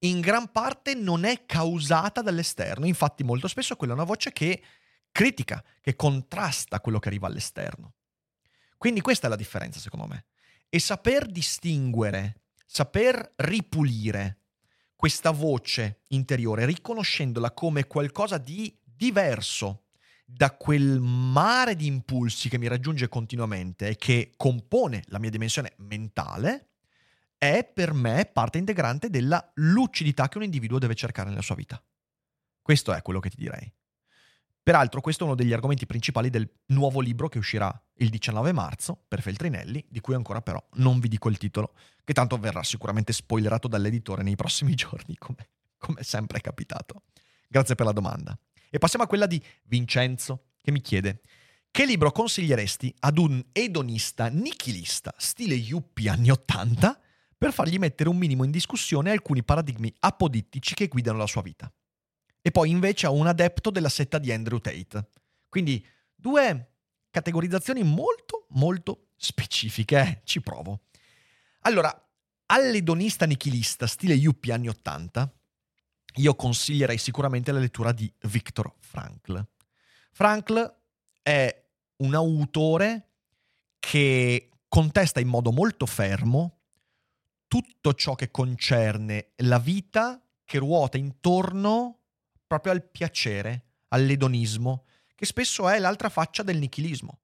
in 0.00 0.20
gran 0.20 0.50
parte 0.50 0.94
non 0.94 1.24
è 1.24 1.46
causata 1.46 2.22
dall'esterno. 2.22 2.86
Infatti, 2.86 3.22
molto 3.22 3.48
spesso 3.48 3.76
quella 3.76 3.92
è 3.92 3.96
una 3.96 4.04
voce 4.04 4.32
che 4.32 4.62
critica, 5.12 5.62
che 5.80 5.94
contrasta 5.94 6.80
quello 6.80 6.98
che 6.98 7.08
arriva 7.08 7.28
all'esterno. 7.28 7.94
Quindi 8.76 9.00
questa 9.00 9.26
è 9.26 9.30
la 9.30 9.36
differenza, 9.36 9.78
secondo 9.78 10.06
me. 10.06 10.24
E 10.68 10.80
saper 10.80 11.26
distinguere, 11.26 12.42
saper 12.66 13.34
ripulire 13.36 14.38
questa 14.96 15.30
voce 15.30 16.02
interiore, 16.08 16.64
riconoscendola 16.66 17.52
come 17.52 17.86
qualcosa 17.86 18.38
di 18.38 18.76
diverso 18.82 19.84
da 20.24 20.52
quel 20.52 21.00
mare 21.00 21.76
di 21.76 21.86
impulsi 21.86 22.48
che 22.48 22.58
mi 22.58 22.68
raggiunge 22.68 23.08
continuamente 23.08 23.88
e 23.88 23.96
che 23.96 24.34
compone 24.36 25.02
la 25.06 25.18
mia 25.18 25.30
dimensione 25.30 25.74
mentale, 25.78 26.68
è 27.36 27.64
per 27.64 27.92
me 27.92 28.30
parte 28.32 28.58
integrante 28.58 29.10
della 29.10 29.50
lucidità 29.54 30.28
che 30.28 30.38
un 30.38 30.44
individuo 30.44 30.78
deve 30.78 30.94
cercare 30.94 31.28
nella 31.28 31.42
sua 31.42 31.56
vita. 31.56 31.82
Questo 32.62 32.92
è 32.92 33.02
quello 33.02 33.18
che 33.18 33.30
ti 33.30 33.36
direi. 33.36 33.72
Peraltro 34.62 35.00
questo 35.00 35.24
è 35.24 35.26
uno 35.26 35.34
degli 35.34 35.52
argomenti 35.52 35.86
principali 35.86 36.30
del 36.30 36.48
nuovo 36.66 37.00
libro 37.00 37.28
che 37.28 37.38
uscirà 37.38 37.68
il 37.94 38.10
19 38.10 38.52
marzo 38.52 39.02
per 39.08 39.20
Feltrinelli, 39.20 39.84
di 39.88 40.00
cui 40.00 40.14
ancora 40.14 40.40
però 40.40 40.64
non 40.74 41.00
vi 41.00 41.08
dico 41.08 41.28
il 41.28 41.36
titolo, 41.36 41.74
che 42.04 42.12
tanto 42.12 42.38
verrà 42.38 42.62
sicuramente 42.62 43.12
spoilerato 43.12 43.66
dall'editore 43.66 44.22
nei 44.22 44.36
prossimi 44.36 44.74
giorni, 44.76 45.16
come, 45.16 45.48
come 45.78 46.04
sempre 46.04 46.38
è 46.38 46.40
capitato. 46.40 47.02
Grazie 47.48 47.74
per 47.74 47.86
la 47.86 47.92
domanda. 47.92 48.38
E 48.74 48.78
passiamo 48.78 49.04
a 49.04 49.06
quella 49.06 49.26
di 49.26 49.38
Vincenzo, 49.64 50.52
che 50.62 50.70
mi 50.70 50.80
chiede 50.80 51.20
che 51.70 51.84
libro 51.84 52.10
consiglieresti 52.10 52.94
ad 53.00 53.18
un 53.18 53.42
edonista 53.52 54.28
nichilista 54.28 55.14
stile 55.18 55.54
yuppie 55.54 56.08
anni 56.08 56.30
80 56.30 57.00
per 57.36 57.52
fargli 57.52 57.76
mettere 57.76 58.08
un 58.08 58.16
minimo 58.16 58.44
in 58.44 58.50
discussione 58.50 59.10
alcuni 59.10 59.42
paradigmi 59.44 59.92
apodittici 60.00 60.72
che 60.72 60.88
guidano 60.88 61.18
la 61.18 61.26
sua 61.26 61.42
vita. 61.42 61.70
E 62.40 62.50
poi 62.50 62.70
invece 62.70 63.04
a 63.04 63.10
un 63.10 63.26
adepto 63.26 63.70
della 63.70 63.90
setta 63.90 64.18
di 64.18 64.32
Andrew 64.32 64.58
Tate. 64.58 65.08
Quindi 65.50 65.86
due 66.14 66.76
categorizzazioni 67.10 67.82
molto, 67.82 68.46
molto 68.52 69.08
specifiche, 69.16 70.00
eh, 70.00 70.20
ci 70.24 70.40
provo. 70.40 70.84
Allora, 71.60 71.94
all'edonista 72.46 73.26
nichilista 73.26 73.86
stile 73.86 74.14
Yuppie 74.14 74.54
anni 74.54 74.68
80, 74.68 75.30
io 76.16 76.34
consiglierei 76.34 76.98
sicuramente 76.98 77.52
la 77.52 77.58
lettura 77.58 77.92
di 77.92 78.12
Viktor 78.22 78.72
Frankl. 78.78 79.46
Frankl 80.12 80.74
è 81.22 81.64
un 81.96 82.14
autore 82.14 83.08
che 83.78 84.50
contesta 84.68 85.20
in 85.20 85.28
modo 85.28 85.52
molto 85.52 85.86
fermo 85.86 86.58
tutto 87.52 87.92
ciò 87.92 88.14
che 88.14 88.30
concerne 88.30 89.32
la 89.36 89.58
vita 89.58 90.22
che 90.42 90.58
ruota 90.58 90.96
intorno 90.96 91.98
proprio 92.46 92.72
al 92.72 92.82
piacere, 92.82 93.64
all'edonismo, 93.88 94.84
che 95.14 95.26
spesso 95.26 95.68
è 95.68 95.78
l'altra 95.78 96.08
faccia 96.08 96.42
del 96.42 96.56
nichilismo. 96.56 97.18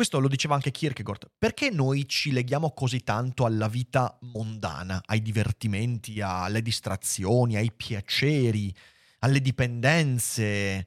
Questo 0.00 0.18
lo 0.18 0.28
diceva 0.28 0.54
anche 0.54 0.70
Kierkegaard. 0.70 1.30
Perché 1.36 1.68
noi 1.68 2.08
ci 2.08 2.32
leghiamo 2.32 2.72
così 2.72 3.00
tanto 3.00 3.44
alla 3.44 3.68
vita 3.68 4.16
mondana, 4.32 5.02
ai 5.04 5.20
divertimenti, 5.20 6.22
alle 6.22 6.62
distrazioni, 6.62 7.56
ai 7.56 7.70
piaceri, 7.70 8.74
alle 9.18 9.42
dipendenze? 9.42 10.86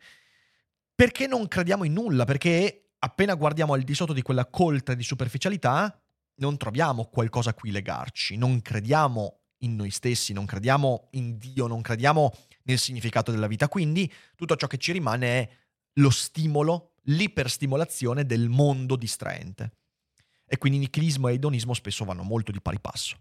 Perché 0.95 1.27
non 1.27 1.47
crediamo 1.47 1.83
in 1.83 1.93
nulla? 1.93 2.25
Perché 2.25 2.93
appena 2.97 3.35
guardiamo 3.35 3.73
al 3.73 3.83
di 3.83 3.93
sotto 3.93 4.13
di 4.13 4.23
quella 4.23 4.47
coltre 4.47 4.95
di 4.95 5.03
superficialità, 5.03 5.95
non 6.37 6.57
troviamo 6.57 7.05
qualcosa 7.05 7.51
a 7.51 7.53
cui 7.53 7.69
legarci, 7.69 8.35
non 8.35 8.63
crediamo 8.63 9.41
in 9.57 9.75
noi 9.75 9.91
stessi, 9.91 10.33
non 10.33 10.47
crediamo 10.47 11.09
in 11.11 11.37
Dio, 11.37 11.67
non 11.67 11.81
crediamo 11.81 12.33
nel 12.63 12.79
significato 12.79 13.29
della 13.29 13.45
vita. 13.45 13.67
Quindi 13.69 14.11
tutto 14.35 14.55
ciò 14.55 14.65
che 14.65 14.79
ci 14.79 14.91
rimane 14.91 15.27
è 15.27 15.49
lo 15.97 16.09
stimolo 16.09 16.92
l'iperstimolazione 17.03 18.25
del 18.25 18.49
mondo 18.49 18.95
distraente. 18.95 19.77
E 20.45 20.57
quindi 20.57 20.77
nichilismo 20.77 21.27
e 21.27 21.33
edonismo 21.33 21.73
spesso 21.73 22.05
vanno 22.05 22.23
molto 22.23 22.51
di 22.51 22.61
pari 22.61 22.79
passo. 22.79 23.17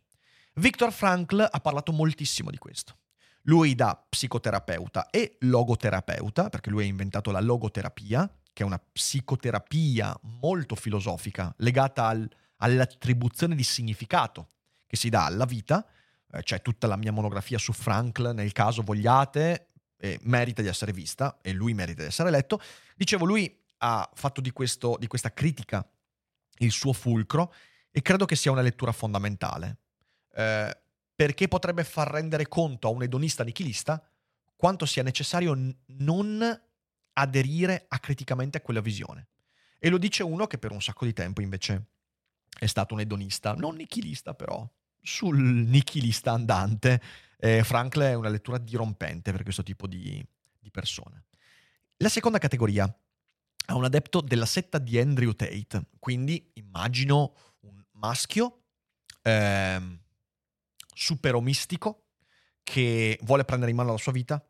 Viktor 0.54 0.92
Frankl 0.92 1.46
ha 1.50 1.60
parlato 1.60 1.92
moltissimo 1.92 2.50
di 2.50 2.58
questo. 2.58 2.98
Lui 3.42 3.74
da 3.74 3.96
psicoterapeuta 4.08 5.08
e 5.08 5.36
logoterapeuta, 5.40 6.48
perché 6.48 6.70
lui 6.70 6.84
ha 6.84 6.86
inventato 6.86 7.30
la 7.30 7.40
logoterapia, 7.40 8.30
che 8.52 8.62
è 8.62 8.66
una 8.66 8.78
psicoterapia 8.78 10.16
molto 10.40 10.74
filosofica 10.74 11.54
legata 11.58 12.06
al, 12.06 12.30
all'attribuzione 12.58 13.54
di 13.54 13.64
significato 13.64 14.50
che 14.86 14.96
si 14.96 15.08
dà 15.08 15.24
alla 15.24 15.46
vita. 15.46 15.86
Eh, 16.30 16.42
c'è 16.42 16.60
tutta 16.60 16.86
la 16.86 16.96
mia 16.96 17.12
monografia 17.12 17.58
su 17.58 17.72
Frankl, 17.72 18.32
nel 18.34 18.52
caso 18.52 18.82
vogliate, 18.82 19.68
merita 20.22 20.62
di 20.62 20.68
essere 20.68 20.92
vista 20.92 21.38
e 21.40 21.52
lui 21.52 21.74
merita 21.74 22.02
di 22.02 22.08
essere 22.08 22.30
letto. 22.30 22.60
Dicevo, 22.96 23.24
lui 23.24 23.61
ha 23.84 24.08
fatto 24.14 24.40
di, 24.40 24.50
questo, 24.52 24.96
di 24.98 25.06
questa 25.08 25.32
critica 25.32 25.86
il 26.58 26.70
suo 26.70 26.92
fulcro 26.92 27.52
e 27.90 28.00
credo 28.00 28.24
che 28.24 28.36
sia 28.36 28.52
una 28.52 28.60
lettura 28.60 28.92
fondamentale, 28.92 29.78
eh, 30.34 30.80
perché 31.14 31.48
potrebbe 31.48 31.84
far 31.84 32.08
rendere 32.08 32.46
conto 32.48 32.86
a 32.86 32.90
un 32.90 33.02
edonista 33.02 33.42
nichilista 33.44 34.02
quanto 34.56 34.86
sia 34.86 35.02
necessario 35.02 35.54
n- 35.54 35.74
non 35.98 36.62
aderire 37.14 37.86
acriticamente 37.88 38.58
a 38.58 38.60
quella 38.60 38.80
visione. 38.80 39.26
E 39.78 39.88
lo 39.88 39.98
dice 39.98 40.22
uno 40.22 40.46
che 40.46 40.58
per 40.58 40.70
un 40.70 40.80
sacco 40.80 41.04
di 41.04 41.12
tempo 41.12 41.40
invece 41.40 41.86
è 42.56 42.66
stato 42.66 42.94
un 42.94 43.00
edonista, 43.00 43.54
non 43.54 43.74
nichilista 43.74 44.34
però, 44.34 44.68
sul 45.00 45.36
nichilista 45.36 46.30
andante. 46.30 47.02
Eh, 47.36 47.64
Frankl 47.64 48.02
è 48.02 48.14
una 48.14 48.28
lettura 48.28 48.58
dirompente 48.58 49.32
per 49.32 49.42
questo 49.42 49.64
tipo 49.64 49.88
di, 49.88 50.24
di 50.60 50.70
persone. 50.70 51.24
La 51.96 52.08
seconda 52.08 52.38
categoria 52.38 52.92
a 53.66 53.74
un 53.74 53.84
adepto 53.84 54.20
della 54.20 54.46
setta 54.46 54.78
di 54.78 54.98
Andrew 54.98 55.32
Tate. 55.32 55.86
Quindi 55.98 56.50
immagino 56.54 57.34
un 57.60 57.82
maschio 57.92 58.62
eh, 59.22 59.98
super 60.94 61.34
omistico 61.34 62.06
che 62.62 63.18
vuole 63.22 63.44
prendere 63.44 63.70
in 63.70 63.76
mano 63.76 63.92
la 63.92 63.98
sua 63.98 64.12
vita 64.12 64.44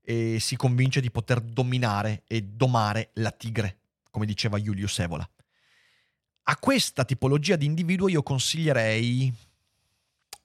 e 0.00 0.38
si 0.40 0.56
convince 0.56 1.00
di 1.00 1.10
poter 1.10 1.40
dominare 1.40 2.22
e 2.26 2.42
domare 2.42 3.10
la 3.14 3.30
tigre, 3.30 3.80
come 4.10 4.26
diceva 4.26 4.58
Julius 4.58 4.98
Evola. 5.00 5.28
A 6.48 6.56
questa 6.58 7.04
tipologia 7.04 7.56
di 7.56 7.66
individuo 7.66 8.08
io 8.08 8.22
consiglierei 8.22 9.34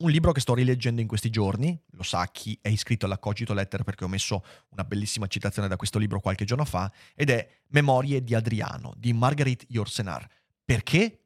un 0.01 0.11
libro 0.11 0.31
che 0.31 0.39
sto 0.39 0.53
rileggendo 0.53 1.01
in 1.01 1.07
questi 1.07 1.29
giorni, 1.29 1.79
lo 1.91 2.03
sa 2.03 2.27
chi 2.27 2.57
è 2.61 2.69
iscritto 2.69 3.05
alla 3.05 3.17
Cogito 3.17 3.53
Letter 3.53 3.83
perché 3.83 4.03
ho 4.03 4.07
messo 4.07 4.43
una 4.69 4.83
bellissima 4.83 5.27
citazione 5.27 5.67
da 5.67 5.75
questo 5.75 5.99
libro 5.99 6.19
qualche 6.19 6.45
giorno 6.45 6.65
fa, 6.65 6.91
ed 7.15 7.29
è 7.29 7.47
Memorie 7.67 8.23
di 8.23 8.35
Adriano 8.35 8.93
di 8.97 9.13
Marguerite 9.13 9.65
Yourcenar. 9.69 10.27
Perché? 10.63 11.19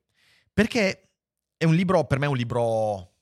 Perché 0.54 1.10
è 1.58 1.66
un 1.66 1.76
libro, 1.76 2.06
per 2.06 2.20
me 2.20 2.26
è 2.26 2.30
un 2.30 2.38
libro 2.38 3.14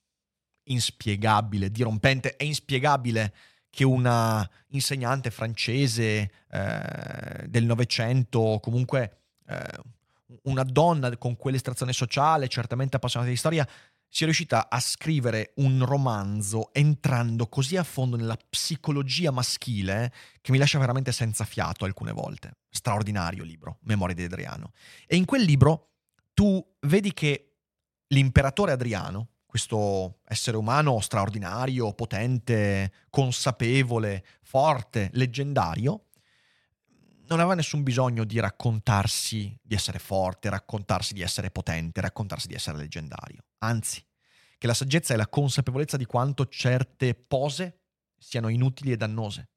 inspiegabile, 0.63 1.69
dirompente, 1.69 2.35
è 2.35 2.43
inspiegabile 2.43 3.33
che 3.69 3.83
una 3.83 4.47
insegnante 4.67 5.31
francese 5.31 6.31
eh, 6.49 7.47
del 7.47 7.65
Novecento, 7.65 8.59
comunque 8.61 9.17
eh, 9.47 9.79
una 10.43 10.63
donna 10.63 11.15
con 11.17 11.35
quell'estrazione 11.35 11.93
sociale, 11.93 12.47
certamente 12.47 12.95
appassionata 12.95 13.31
di 13.31 13.37
storia, 13.37 13.67
sia 14.13 14.27
riuscita 14.27 14.69
a 14.69 14.79
scrivere 14.79 15.53
un 15.55 15.83
romanzo 15.83 16.71
entrando 16.71 17.47
così 17.47 17.77
a 17.77 17.83
fondo 17.83 18.15
nella 18.15 18.37
psicologia 18.47 19.31
maschile 19.31 20.13
che 20.39 20.51
mi 20.51 20.59
lascia 20.59 20.77
veramente 20.77 21.11
senza 21.11 21.45
fiato 21.45 21.83
alcune 21.83 22.11
volte. 22.11 22.57
Straordinario 22.69 23.43
libro, 23.43 23.79
Memorie 23.81 24.13
di 24.13 24.23
Adriano. 24.23 24.73
E 25.07 25.15
in 25.15 25.25
quel 25.25 25.41
libro 25.41 25.93
tu 26.35 26.63
vedi 26.81 27.11
che 27.11 27.55
l'imperatore 28.09 28.73
Adriano, 28.73 29.29
questo 29.47 30.19
essere 30.27 30.57
umano 30.57 30.99
straordinario, 30.99 31.91
potente, 31.93 32.91
consapevole, 33.09 34.23
forte, 34.43 35.09
leggendario, 35.13 36.09
non 37.27 37.39
aveva 37.39 37.55
nessun 37.55 37.83
bisogno 37.83 38.23
di 38.23 38.39
raccontarsi 38.39 39.57
di 39.61 39.75
essere 39.75 39.99
forte, 39.99 40.49
raccontarsi 40.49 41.13
di 41.13 41.21
essere 41.21 41.51
potente, 41.51 42.01
raccontarsi 42.01 42.47
di 42.47 42.53
essere 42.53 42.77
leggendario. 42.77 43.45
Anzi, 43.59 44.03
che 44.57 44.67
la 44.67 44.73
saggezza 44.73 45.13
è 45.13 45.17
la 45.17 45.27
consapevolezza 45.27 45.97
di 45.97 46.05
quanto 46.05 46.47
certe 46.47 47.15
pose 47.15 47.79
siano 48.17 48.49
inutili 48.49 48.91
e 48.91 48.97
dannose. 48.97 49.49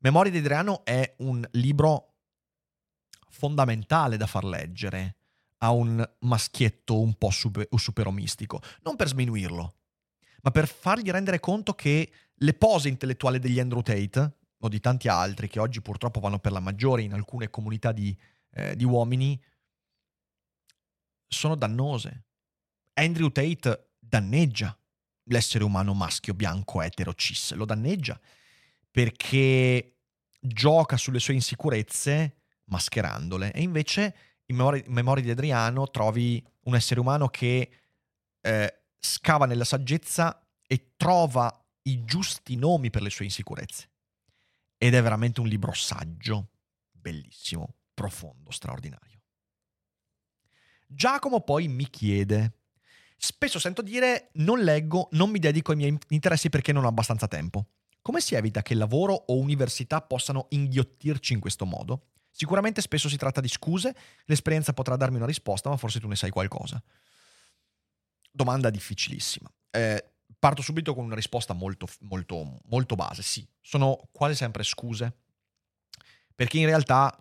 Memoria 0.00 0.32
di 0.32 0.38
Adriano 0.38 0.84
è 0.84 1.14
un 1.18 1.46
libro 1.52 2.14
fondamentale 3.28 4.16
da 4.16 4.26
far 4.26 4.44
leggere 4.44 5.16
a 5.58 5.70
un 5.72 6.02
maschietto 6.20 7.00
un 7.00 7.14
po' 7.14 7.30
super, 7.30 7.68
superomistico, 7.74 8.62
non 8.82 8.96
per 8.96 9.08
sminuirlo, 9.08 9.74
ma 10.42 10.50
per 10.50 10.66
fargli 10.66 11.10
rendere 11.10 11.38
conto 11.38 11.74
che 11.74 12.10
le 12.32 12.54
pose 12.54 12.88
intellettuali 12.88 13.38
degli 13.38 13.60
Andrew 13.60 13.82
Tate 13.82 14.38
o 14.60 14.68
di 14.68 14.80
tanti 14.80 15.08
altri 15.08 15.48
che 15.48 15.58
oggi 15.58 15.80
purtroppo 15.80 16.20
vanno 16.20 16.38
per 16.38 16.52
la 16.52 16.60
maggiore 16.60 17.02
in 17.02 17.12
alcune 17.12 17.50
comunità 17.50 17.92
di, 17.92 18.16
eh, 18.52 18.76
di 18.76 18.84
uomini, 18.84 19.40
sono 21.26 21.54
dannose. 21.54 22.24
Andrew 22.94 23.30
Tate 23.30 23.92
danneggia 23.98 24.76
l'essere 25.24 25.64
umano 25.64 25.94
maschio, 25.94 26.34
bianco, 26.34 26.82
etero, 26.82 27.14
cis, 27.14 27.52
lo 27.54 27.64
danneggia 27.64 28.18
perché 28.90 29.98
gioca 30.40 30.96
sulle 30.96 31.20
sue 31.20 31.34
insicurezze 31.34 32.36
mascherandole 32.64 33.52
e 33.52 33.62
invece 33.62 34.14
in 34.46 34.56
Memoria, 34.56 34.82
in 34.84 35.22
di 35.22 35.30
Adriano 35.30 35.88
trovi 35.90 36.44
un 36.64 36.74
essere 36.74 36.98
umano 36.98 37.28
che 37.28 37.70
eh, 38.40 38.82
scava 38.98 39.46
nella 39.46 39.64
saggezza 39.64 40.44
e 40.66 40.92
trova 40.96 41.56
i 41.82 42.04
giusti 42.04 42.56
nomi 42.56 42.90
per 42.90 43.02
le 43.02 43.10
sue 43.10 43.24
insicurezze. 43.24 43.89
Ed 44.82 44.94
è 44.94 45.02
veramente 45.02 45.40
un 45.40 45.46
libro 45.46 45.74
saggio, 45.74 46.52
bellissimo, 46.90 47.74
profondo, 47.92 48.50
straordinario. 48.50 49.20
Giacomo 50.86 51.42
poi 51.42 51.68
mi 51.68 51.90
chiede, 51.90 52.54
spesso 53.18 53.58
sento 53.58 53.82
dire 53.82 54.30
non 54.36 54.60
leggo, 54.60 55.08
non 55.12 55.28
mi 55.28 55.38
dedico 55.38 55.72
ai 55.72 55.76
miei 55.76 55.98
interessi 56.08 56.48
perché 56.48 56.72
non 56.72 56.86
ho 56.86 56.88
abbastanza 56.88 57.28
tempo. 57.28 57.66
Come 58.00 58.22
si 58.22 58.36
evita 58.36 58.62
che 58.62 58.72
lavoro 58.72 59.12
o 59.12 59.36
università 59.36 60.00
possano 60.00 60.46
inghiottirci 60.48 61.34
in 61.34 61.40
questo 61.40 61.66
modo? 61.66 62.06
Sicuramente 62.30 62.80
spesso 62.80 63.10
si 63.10 63.18
tratta 63.18 63.42
di 63.42 63.48
scuse, 63.48 63.94
l'esperienza 64.24 64.72
potrà 64.72 64.96
darmi 64.96 65.16
una 65.16 65.26
risposta, 65.26 65.68
ma 65.68 65.76
forse 65.76 66.00
tu 66.00 66.08
ne 66.08 66.16
sai 66.16 66.30
qualcosa. 66.30 66.82
Domanda 68.32 68.70
difficilissima. 68.70 69.52
Eh, 69.72 70.09
parto 70.40 70.62
subito 70.62 70.94
con 70.94 71.04
una 71.04 71.14
risposta 71.14 71.52
molto, 71.52 71.86
molto, 72.00 72.60
molto 72.64 72.96
base. 72.96 73.22
Sì, 73.22 73.46
sono 73.60 74.08
quasi 74.10 74.34
sempre 74.34 74.64
scuse, 74.64 75.14
perché 76.34 76.58
in 76.58 76.66
realtà 76.66 77.16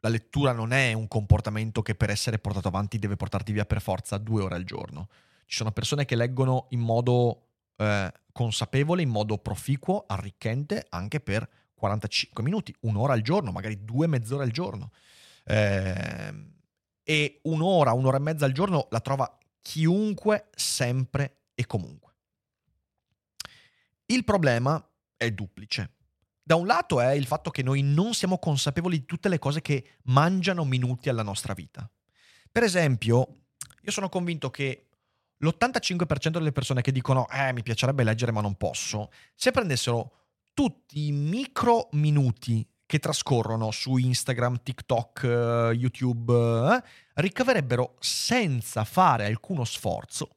la 0.00 0.08
lettura 0.10 0.52
non 0.52 0.72
è 0.72 0.92
un 0.92 1.08
comportamento 1.08 1.80
che 1.80 1.94
per 1.94 2.10
essere 2.10 2.38
portato 2.38 2.68
avanti 2.68 2.98
deve 2.98 3.16
portarti 3.16 3.52
via 3.52 3.64
per 3.64 3.80
forza 3.80 4.18
due 4.18 4.42
ore 4.42 4.56
al 4.56 4.64
giorno. 4.64 5.08
Ci 5.46 5.56
sono 5.56 5.72
persone 5.72 6.04
che 6.04 6.16
leggono 6.16 6.66
in 6.70 6.80
modo 6.80 7.46
eh, 7.76 8.12
consapevole, 8.32 9.02
in 9.02 9.08
modo 9.08 9.38
proficuo, 9.38 10.04
arricchente, 10.06 10.86
anche 10.90 11.20
per 11.20 11.48
45 11.74 12.42
minuti, 12.42 12.74
un'ora 12.80 13.12
al 13.12 13.22
giorno, 13.22 13.52
magari 13.52 13.84
due 13.84 14.06
mezz'ore 14.06 14.44
al 14.44 14.50
giorno. 14.50 14.90
Eh, 15.44 16.52
e 17.02 17.40
un'ora, 17.44 17.92
un'ora 17.92 18.16
e 18.16 18.20
mezza 18.20 18.44
al 18.44 18.52
giorno 18.52 18.88
la 18.90 19.00
trova 19.00 19.38
chiunque, 19.62 20.48
sempre 20.54 21.44
e 21.54 21.66
comunque. 21.66 22.03
Il 24.06 24.24
problema 24.24 24.82
è 25.16 25.30
duplice. 25.30 25.94
Da 26.42 26.56
un 26.56 26.66
lato 26.66 27.00
è 27.00 27.12
il 27.12 27.26
fatto 27.26 27.50
che 27.50 27.62
noi 27.62 27.82
non 27.82 28.12
siamo 28.12 28.38
consapevoli 28.38 28.98
di 28.98 29.04
tutte 29.06 29.30
le 29.30 29.38
cose 29.38 29.62
che 29.62 29.96
mangiano 30.04 30.64
minuti 30.64 31.08
alla 31.08 31.22
nostra 31.22 31.54
vita. 31.54 31.90
Per 32.52 32.62
esempio, 32.62 33.44
io 33.80 33.90
sono 33.90 34.10
convinto 34.10 34.50
che 34.50 34.88
l'85% 35.38 36.28
delle 36.28 36.52
persone 36.52 36.82
che 36.82 36.92
dicono 36.92 37.28
eh 37.28 37.52
mi 37.52 37.62
piacerebbe 37.62 38.04
leggere 38.04 38.30
ma 38.30 38.40
non 38.40 38.56
posso, 38.56 39.10
se 39.34 39.50
prendessero 39.50 40.12
tutti 40.52 41.06
i 41.06 41.12
micro 41.12 41.88
minuti 41.92 42.66
che 42.86 42.98
trascorrono 42.98 43.70
su 43.70 43.96
Instagram, 43.96 44.62
TikTok, 44.62 45.22
eh, 45.24 45.72
YouTube, 45.74 46.32
eh, 46.32 46.82
ricaverebbero 47.14 47.96
senza 47.98 48.84
fare 48.84 49.24
alcuno 49.26 49.64
sforzo 49.64 50.36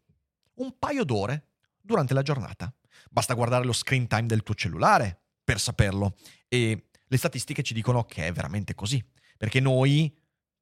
un 0.56 0.74
paio 0.80 1.04
d'ore 1.04 1.50
durante 1.82 2.14
la 2.14 2.22
giornata. 2.22 2.74
Basta 3.10 3.34
guardare 3.34 3.66
lo 3.66 3.74
screen 3.74 4.08
time 4.08 4.26
del 4.26 4.44
tuo 4.44 4.56
cellulare 4.56 5.22
per 5.44 5.60
saperlo 5.60 6.16
e 6.48 6.90
le 7.08 7.18
statistiche 7.18 7.64
ci 7.64 7.74
dicono 7.74 8.04
che 8.04 8.28
è 8.28 8.32
veramente 8.32 8.76
così, 8.76 9.04
perché 9.38 9.60
noi 9.60 10.14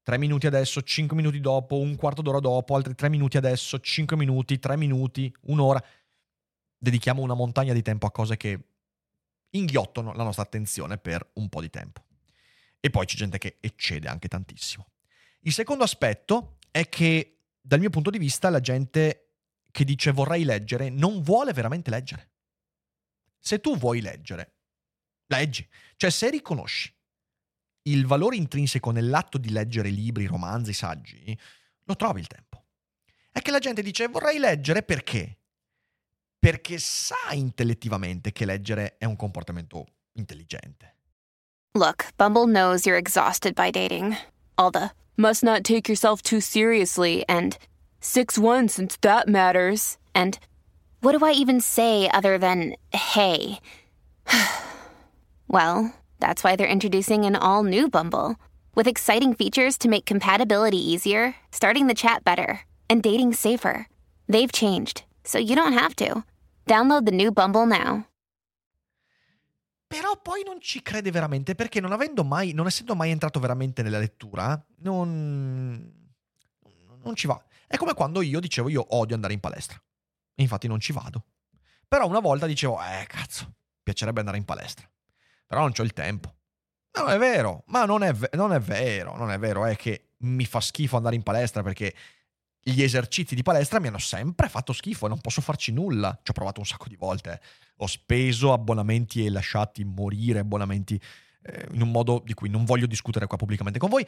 3 0.03 0.19
minuti 0.19 0.45
adesso, 0.45 0.83
5 0.83 1.15
minuti 1.15 1.39
dopo, 1.39 1.79
un 1.79 1.95
quarto 1.95 2.21
d'ora 2.21 2.39
dopo, 2.39 2.75
altri 2.75 2.93
3 2.93 3.09
minuti 3.09 3.37
adesso, 3.37 3.79
5 3.79 4.15
minuti, 4.15 4.59
3 4.59 4.77
minuti, 4.77 5.33
un'ora, 5.47 5.83
dedichiamo 6.77 7.23
una 7.23 7.33
montagna 7.33 7.73
di 7.73 7.81
tempo 7.81 8.05
a 8.05 8.11
cose 8.11 8.37
che 8.37 8.67
inghiottono 9.49 10.13
la 10.13 10.23
nostra 10.23 10.43
attenzione 10.43 10.99
per 10.99 11.27
un 11.33 11.49
po' 11.49 11.61
di 11.61 11.71
tempo. 11.71 12.03
E 12.79 12.91
poi 12.91 13.07
c'è 13.07 13.15
gente 13.15 13.39
che 13.39 13.57
eccede 13.59 14.07
anche 14.07 14.27
tantissimo. 14.27 14.87
Il 15.39 15.53
secondo 15.53 15.83
aspetto 15.83 16.57
è 16.69 16.87
che, 16.87 17.39
dal 17.59 17.79
mio 17.79 17.89
punto 17.89 18.11
di 18.11 18.19
vista, 18.19 18.51
la 18.51 18.59
gente 18.59 19.29
che 19.71 19.83
dice 19.83 20.11
vorrei 20.11 20.43
leggere 20.43 20.89
non 20.89 21.23
vuole 21.23 21.51
veramente 21.51 21.89
leggere. 21.89 22.33
Se 23.45 23.59
tu 23.59 23.77
vuoi 23.77 24.01
leggere, 24.01 24.55
leggi. 25.27 25.67
Cioè, 25.97 26.09
se 26.09 26.31
riconosci 26.31 26.91
il 27.83 28.07
valore 28.07 28.37
intrinseco 28.37 28.89
nell'atto 28.89 29.37
di 29.37 29.51
leggere 29.51 29.89
libri, 29.89 30.25
romanzi, 30.25 30.73
saggi, 30.73 31.37
lo 31.83 31.95
trovi 31.95 32.21
il 32.21 32.25
tempo. 32.25 32.65
È 33.31 33.39
che 33.41 33.51
la 33.51 33.59
gente 33.59 33.83
dice 33.83 34.07
vorrei 34.07 34.39
leggere 34.39 34.81
perché? 34.81 35.37
Perché 36.39 36.79
sa 36.79 37.33
intellettivamente 37.33 38.31
che 38.31 38.45
leggere 38.45 38.97
è 38.97 39.05
un 39.05 39.15
comportamento 39.15 39.85
intelligente. 40.13 40.95
Look, 41.73 42.13
Bumble 42.15 42.47
knows 42.47 42.85
you're 42.85 42.97
exhausted 42.97 43.53
by 43.53 43.69
dating. 43.69 44.17
All 44.55 44.71
the 44.71 44.89
must 45.17 45.43
not 45.43 45.61
take 45.61 45.87
yourself 45.87 46.23
too 46.23 46.39
seriously 46.39 47.23
and 47.27 47.55
6-1 48.01 48.69
since 48.69 48.97
that 49.01 49.27
matters. 49.27 49.99
And 50.15 50.35
what 51.05 51.15
do 51.15 51.23
I 51.23 51.33
even 51.33 51.61
say 51.61 52.09
other 52.09 52.39
than 52.39 52.75
hey? 52.91 53.59
well, 55.47 55.93
that's 56.19 56.43
why 56.43 56.55
they're 56.55 56.65
introducing 56.65 57.25
an 57.25 57.35
all 57.35 57.63
new 57.63 57.87
Bumble 57.87 58.37
with 58.73 58.87
exciting 58.87 59.35
features 59.35 59.77
to 59.77 59.87
make 59.87 60.07
compatibility 60.07 60.81
easier, 60.81 61.35
starting 61.51 61.85
the 61.85 61.93
chat 61.93 62.23
better, 62.23 62.61
and 62.89 63.03
dating 63.03 63.33
safer. 63.33 63.87
They've 64.27 64.51
changed, 64.51 65.03
so 65.23 65.37
you 65.37 65.55
don't 65.55 65.73
have 65.77 65.95
to. 65.97 66.23
Download 66.65 67.05
the 67.05 67.11
new 67.11 67.31
Bumble 67.31 67.67
now. 67.67 68.07
Però 69.87 70.19
poi 70.19 70.41
non 70.43 70.59
ci 70.59 70.81
crede 70.81 71.11
veramente 71.11 71.53
perché 71.53 71.79
non 71.79 71.91
avendo 71.91 72.23
mai, 72.23 72.53
non 72.53 72.65
essendo 72.65 72.95
mai 72.95 73.11
entrato 73.11 73.39
veramente 73.39 73.83
nella 73.83 73.99
lettura, 73.99 74.59
non, 74.79 75.93
non 77.03 77.15
ci 77.15 77.27
va. 77.27 77.39
È 77.67 77.77
come 77.77 77.93
quando 77.93 78.23
io 78.23 78.39
dicevo 78.39 78.69
io 78.69 78.83
odio 78.89 79.13
andare 79.13 79.33
in 79.33 79.39
palestra. 79.39 79.79
E 80.35 80.41
infatti 80.41 80.67
non 80.67 80.79
ci 80.79 80.91
vado. 80.91 81.25
Però 81.87 82.07
una 82.07 82.19
volta 82.19 82.45
dicevo, 82.45 82.79
eh 82.81 83.05
cazzo, 83.07 83.55
piacerebbe 83.81 84.19
andare 84.19 84.37
in 84.37 84.45
palestra. 84.45 84.89
Però 85.47 85.61
non 85.61 85.71
ho 85.75 85.83
il 85.83 85.93
tempo. 85.93 86.35
No, 86.97 87.07
è 87.07 87.17
vero, 87.17 87.63
ma 87.67 87.85
non 87.85 88.03
è, 88.03 88.13
non 88.33 88.53
è 88.53 88.59
vero, 88.59 89.17
non 89.17 89.31
è 89.31 89.37
vero, 89.37 89.65
è 89.65 89.75
che 89.75 90.11
mi 90.19 90.45
fa 90.45 90.61
schifo 90.61 90.95
andare 90.95 91.15
in 91.15 91.23
palestra 91.23 91.61
perché 91.61 91.93
gli 92.67 92.81
esercizi 92.81 93.35
di 93.35 93.43
palestra 93.43 93.79
mi 93.79 93.87
hanno 93.87 93.99
sempre 93.99 94.49
fatto 94.49 94.73
schifo 94.73 95.05
e 95.05 95.09
non 95.09 95.19
posso 95.19 95.41
farci 95.41 95.71
nulla. 95.71 96.17
Ci 96.23 96.31
ho 96.31 96.33
provato 96.33 96.59
un 96.59 96.65
sacco 96.65 96.87
di 96.87 96.95
volte. 96.95 97.39
Ho 97.77 97.87
speso 97.87 98.53
abbonamenti 98.53 99.25
e 99.25 99.29
lasciati 99.29 99.83
morire 99.83 100.39
abbonamenti 100.39 100.99
eh, 101.43 101.67
in 101.73 101.81
un 101.81 101.91
modo 101.91 102.21
di 102.25 102.33
cui 102.33 102.49
non 102.49 102.65
voglio 102.65 102.87
discutere 102.87 103.27
qua 103.27 103.37
pubblicamente 103.37 103.77
con 103.77 103.89
voi. 103.89 104.07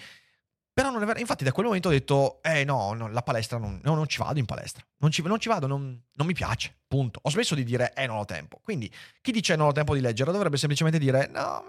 Però 0.78 0.92
non 0.92 1.02
è 1.02 1.06
vero. 1.08 1.18
Infatti, 1.18 1.44
da 1.44 1.52
quel 1.52 1.66
momento 1.66 1.88
ho 1.88 1.92
detto: 1.92 2.40
Eh 2.44 2.64
no, 2.64 2.94
no 2.94 3.08
la 3.08 3.24
palestra 3.24 3.58
non, 3.58 3.80
no, 3.82 3.96
non 3.96 4.06
ci 4.08 4.20
vado 4.20 4.38
in 4.38 4.46
palestra. 4.46 4.86
Non 4.98 5.10
ci, 5.10 5.24
non 5.24 5.40
ci 5.40 5.50
vado, 5.50 5.66
non, 5.66 6.04
mi 6.16 6.34
piace. 6.34 6.82
Punto. 6.88 7.20
Ho 7.24 7.32
smesso 7.32 7.56
di 7.56 7.64
dire: 7.64 7.94
Eh, 7.96 8.06
non 8.06 8.18
ho 8.18 8.26
tempo. 8.26 8.60
Quindi, 8.62 8.88
chi 9.20 9.32
dice 9.32 9.56
non 9.56 9.70
ho 9.70 9.72
tempo 9.72 9.96
di 9.96 10.02
leggere 10.02 10.32
dovrebbe 10.32 10.56
semplicemente 10.56 11.00
dire: 11.00 11.32
No, 11.34 11.64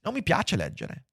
non 0.00 0.14
mi 0.14 0.22
piace 0.22 0.56
leggere. 0.56 1.04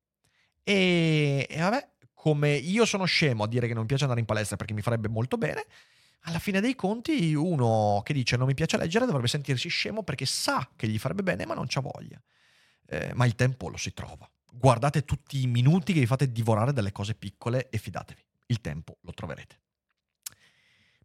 E, 0.63 1.45
e 1.49 1.59
vabbè, 1.59 1.89
come 2.13 2.51
io 2.53 2.85
sono 2.85 3.03
scemo 3.03 3.43
a 3.43 3.47
dire 3.49 3.67
che 3.67 3.73
non 3.73 3.81
mi 3.81 3.87
piace 3.89 4.03
andare 4.03 4.21
in 4.21 4.25
palestra 4.25 4.55
perché 4.55 4.71
mi 4.71 4.81
farebbe 4.81 5.09
molto 5.09 5.35
bene, 5.35 5.65
alla 6.21 6.39
fine 6.39 6.61
dei 6.61 6.75
conti 6.75 7.33
uno 7.33 8.01
che 8.05 8.13
dice 8.13 8.37
non 8.37 8.47
mi 8.47 8.53
piace 8.53 8.77
leggere 8.77 9.05
dovrebbe 9.05 9.27
sentirsi 9.27 9.67
scemo 9.67 10.01
perché 10.01 10.25
sa 10.25 10.65
che 10.77 10.87
gli 10.87 10.97
farebbe 10.97 11.23
bene 11.23 11.45
ma 11.45 11.55
non 11.55 11.65
c'ha 11.67 11.81
voglia. 11.81 12.21
Eh, 12.85 13.11
ma 13.15 13.25
il 13.25 13.35
tempo 13.35 13.67
lo 13.67 13.75
si 13.75 13.93
trova. 13.93 14.29
Guardate 14.59 15.05
tutti 15.05 15.41
i 15.41 15.47
minuti 15.47 15.93
che 15.93 15.99
vi 15.99 16.05
fate 16.05 16.31
divorare 16.31 16.73
dalle 16.73 16.91
cose 16.91 17.13
piccole 17.13 17.69
e 17.69 17.77
fidatevi, 17.77 18.21
il 18.47 18.59
tempo 18.59 18.97
lo 19.01 19.13
troverete. 19.13 19.59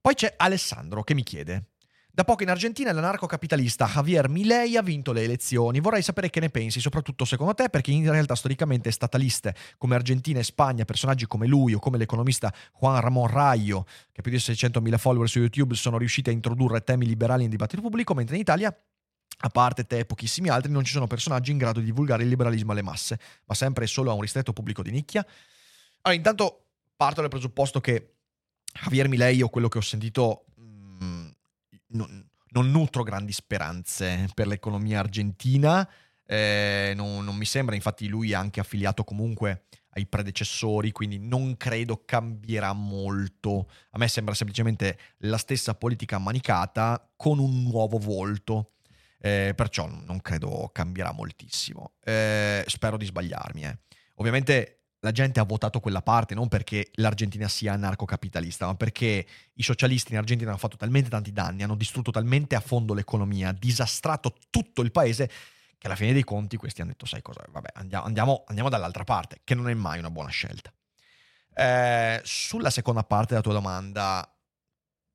Poi 0.01 0.15
c'è 0.15 0.35
Alessandro 0.37 1.03
che 1.05 1.15
mi 1.15 1.23
chiede, 1.23 1.73
da 2.15 2.25
poco 2.25 2.43
in 2.43 2.51
Argentina 2.51 2.93
l'anarcocapitalista 2.93 3.87
Javier 3.87 4.29
Milei 4.29 4.77
ha 4.77 4.83
vinto 4.83 5.13
le 5.13 5.23
elezioni. 5.23 5.81
Vorrei 5.81 6.03
sapere 6.03 6.29
che 6.29 6.41
ne 6.41 6.51
pensi, 6.51 6.79
soprattutto 6.79 7.25
secondo 7.25 7.55
te, 7.55 7.71
perché 7.71 7.91
in 7.91 8.11
realtà 8.11 8.35
storicamente 8.35 8.91
stataliste 8.91 9.55
come 9.79 9.95
Argentina 9.95 10.39
e 10.39 10.43
Spagna, 10.43 10.85
personaggi 10.85 11.27
come 11.27 11.47
lui 11.47 11.73
o 11.73 11.79
come 11.79 11.97
l'economista 11.97 12.53
Juan 12.79 13.01
Ramón 13.01 13.29
Rayo, 13.29 13.85
che 14.13 14.21
ha 14.21 14.23
più 14.23 14.31
di 14.31 14.37
600.000 14.37 14.99
follower 14.99 15.27
su 15.27 15.39
YouTube, 15.39 15.75
sono 15.75 15.97
riusciti 15.97 16.29
a 16.29 16.35
introdurre 16.35 16.85
temi 16.85 17.07
liberali 17.07 17.43
nel 17.43 17.51
dibattito 17.51 17.81
pubblico, 17.81 18.13
mentre 18.13 18.35
in 18.35 18.43
Italia 18.43 18.79
a 19.45 19.49
parte 19.49 19.87
te 19.87 19.99
e 19.99 20.05
pochissimi 20.05 20.49
altri, 20.49 20.71
non 20.71 20.85
ci 20.85 20.93
sono 20.93 21.07
personaggi 21.07 21.51
in 21.51 21.59
grado 21.59 21.81
di 21.81 21.87
divulgare 21.87 22.23
il 22.23 22.29
liberalismo 22.29 22.73
alle 22.73 22.83
masse, 22.83 23.19
ma 23.47 23.55
sempre 23.55 23.85
e 23.85 23.89
solo 23.89 24.11
a 24.11 24.15
un 24.15 24.21
ristretto 24.21 24.53
pubblico 24.53 24.83
di 24.83 24.93
nicchia. 24.93 25.27
Allora, 26.03 26.19
intanto 26.19 26.67
parto 26.97 27.21
dal 27.21 27.31
presupposto 27.31 27.81
che 27.81 28.15
Javier 28.73 29.09
Milei, 29.09 29.43
o 29.43 29.49
quello 29.49 29.69
che 29.69 29.79
ho 29.79 29.83
sentito 29.83 30.45
non, 31.89 32.25
non 32.49 32.71
nutro 32.71 33.03
grandi 33.03 33.33
speranze 33.33 34.29
per 34.35 34.47
l'economia 34.47 35.01
argentina. 35.01 35.89
Eh, 36.25 36.93
non, 36.95 37.25
non, 37.25 37.37
mi 37.37 37.45
sembra, 37.45 37.75
infatti 37.75 38.09
lui 38.09 38.31
è 38.31 38.35
anche 38.35 38.61
affiliato 38.61 39.03
comunque 39.05 39.65
ai 39.95 40.07
predecessori, 40.07 40.93
quindi 40.93 41.19
non 41.19 41.57
credo 41.57 42.03
cambierà 42.05 42.73
molto. 42.73 43.69
A 43.91 43.99
me 43.99 44.09
sembra 44.09 44.35
semplicemente 44.35 44.99
la 45.19 45.37
stessa 45.37 45.75
politica 45.75 46.19
manicata 46.19 47.11
con 47.17 47.39
un 47.39 47.63
nuovo 47.63 47.99
volto. 47.99 48.73
Eh, 49.25 49.53
perciò 49.55 49.87
non 49.87 50.21
credo 50.21 50.71
cambierà 50.73 51.13
moltissimo. 51.13 51.93
Eh, 52.03 52.65
spero 52.67 52.97
di 52.97 53.05
sbagliarmi. 53.05 53.65
Eh. 53.65 53.79
Ovviamente 54.17 54.87
la 54.99 55.13
gente 55.13 55.39
ha 55.39 55.45
votato 55.45 55.79
quella 55.79 56.03
parte 56.03 56.35
non 56.35 56.49
perché 56.49 56.91
l'Argentina 56.95 57.47
sia 57.47 57.73
anarcocapitalista, 57.73 58.67
ma 58.67 58.75
perché 58.75 59.25
i 59.53 59.63
socialisti 59.63 60.13
in 60.13 60.19
Argentina 60.19 60.51
hanno 60.51 60.59
fatto 60.59 60.77
talmente 60.77 61.09
tanti 61.09 61.33
danni, 61.33 61.63
hanno 61.63 61.77
distrutto 61.77 62.11
talmente 62.11 62.57
a 62.57 62.61
fondo 62.61 62.95
l'economia, 62.95 63.53
disastrato 63.53 64.35
tutto 64.51 64.83
il 64.83 64.91
paese, 64.91 65.29
che 65.79 65.87
alla 65.87 65.97
fine 65.97 66.13
dei 66.13 66.25
conti 66.25 66.57
questi 66.57 66.81
hanno 66.81 66.91
detto, 66.91 67.07
sai 67.07 67.23
cosa, 67.23 67.45
vabbè, 67.49 67.71
andiamo, 67.75 68.05
andiamo, 68.05 68.45
andiamo 68.47 68.71
dall'altra 68.71 69.05
parte, 69.05 69.41
che 69.45 69.55
non 69.55 69.69
è 69.69 69.75
mai 69.75 70.01
una 70.01 70.11
buona 70.11 70.31
scelta. 70.31 70.73
Eh, 71.55 72.21
sulla 72.25 72.71
seconda 72.71 73.03
parte 73.05 73.31
della 73.31 73.43
tua 73.43 73.53
domanda, 73.53 74.29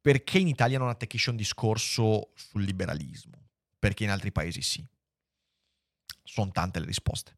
perché 0.01 0.37
in 0.39 0.47
Italia 0.47 0.77
non 0.77 0.89
attecchisce 0.89 1.29
un 1.29 1.37
discorso 1.37 2.31
sul 2.35 2.63
liberalismo? 2.63 3.46
Perché 3.79 4.03
in 4.03 4.09
altri 4.09 4.31
paesi 4.31 4.61
sì. 4.61 4.85
Sono 6.23 6.51
tante 6.51 6.79
le 6.79 6.85
risposte. 6.85 7.37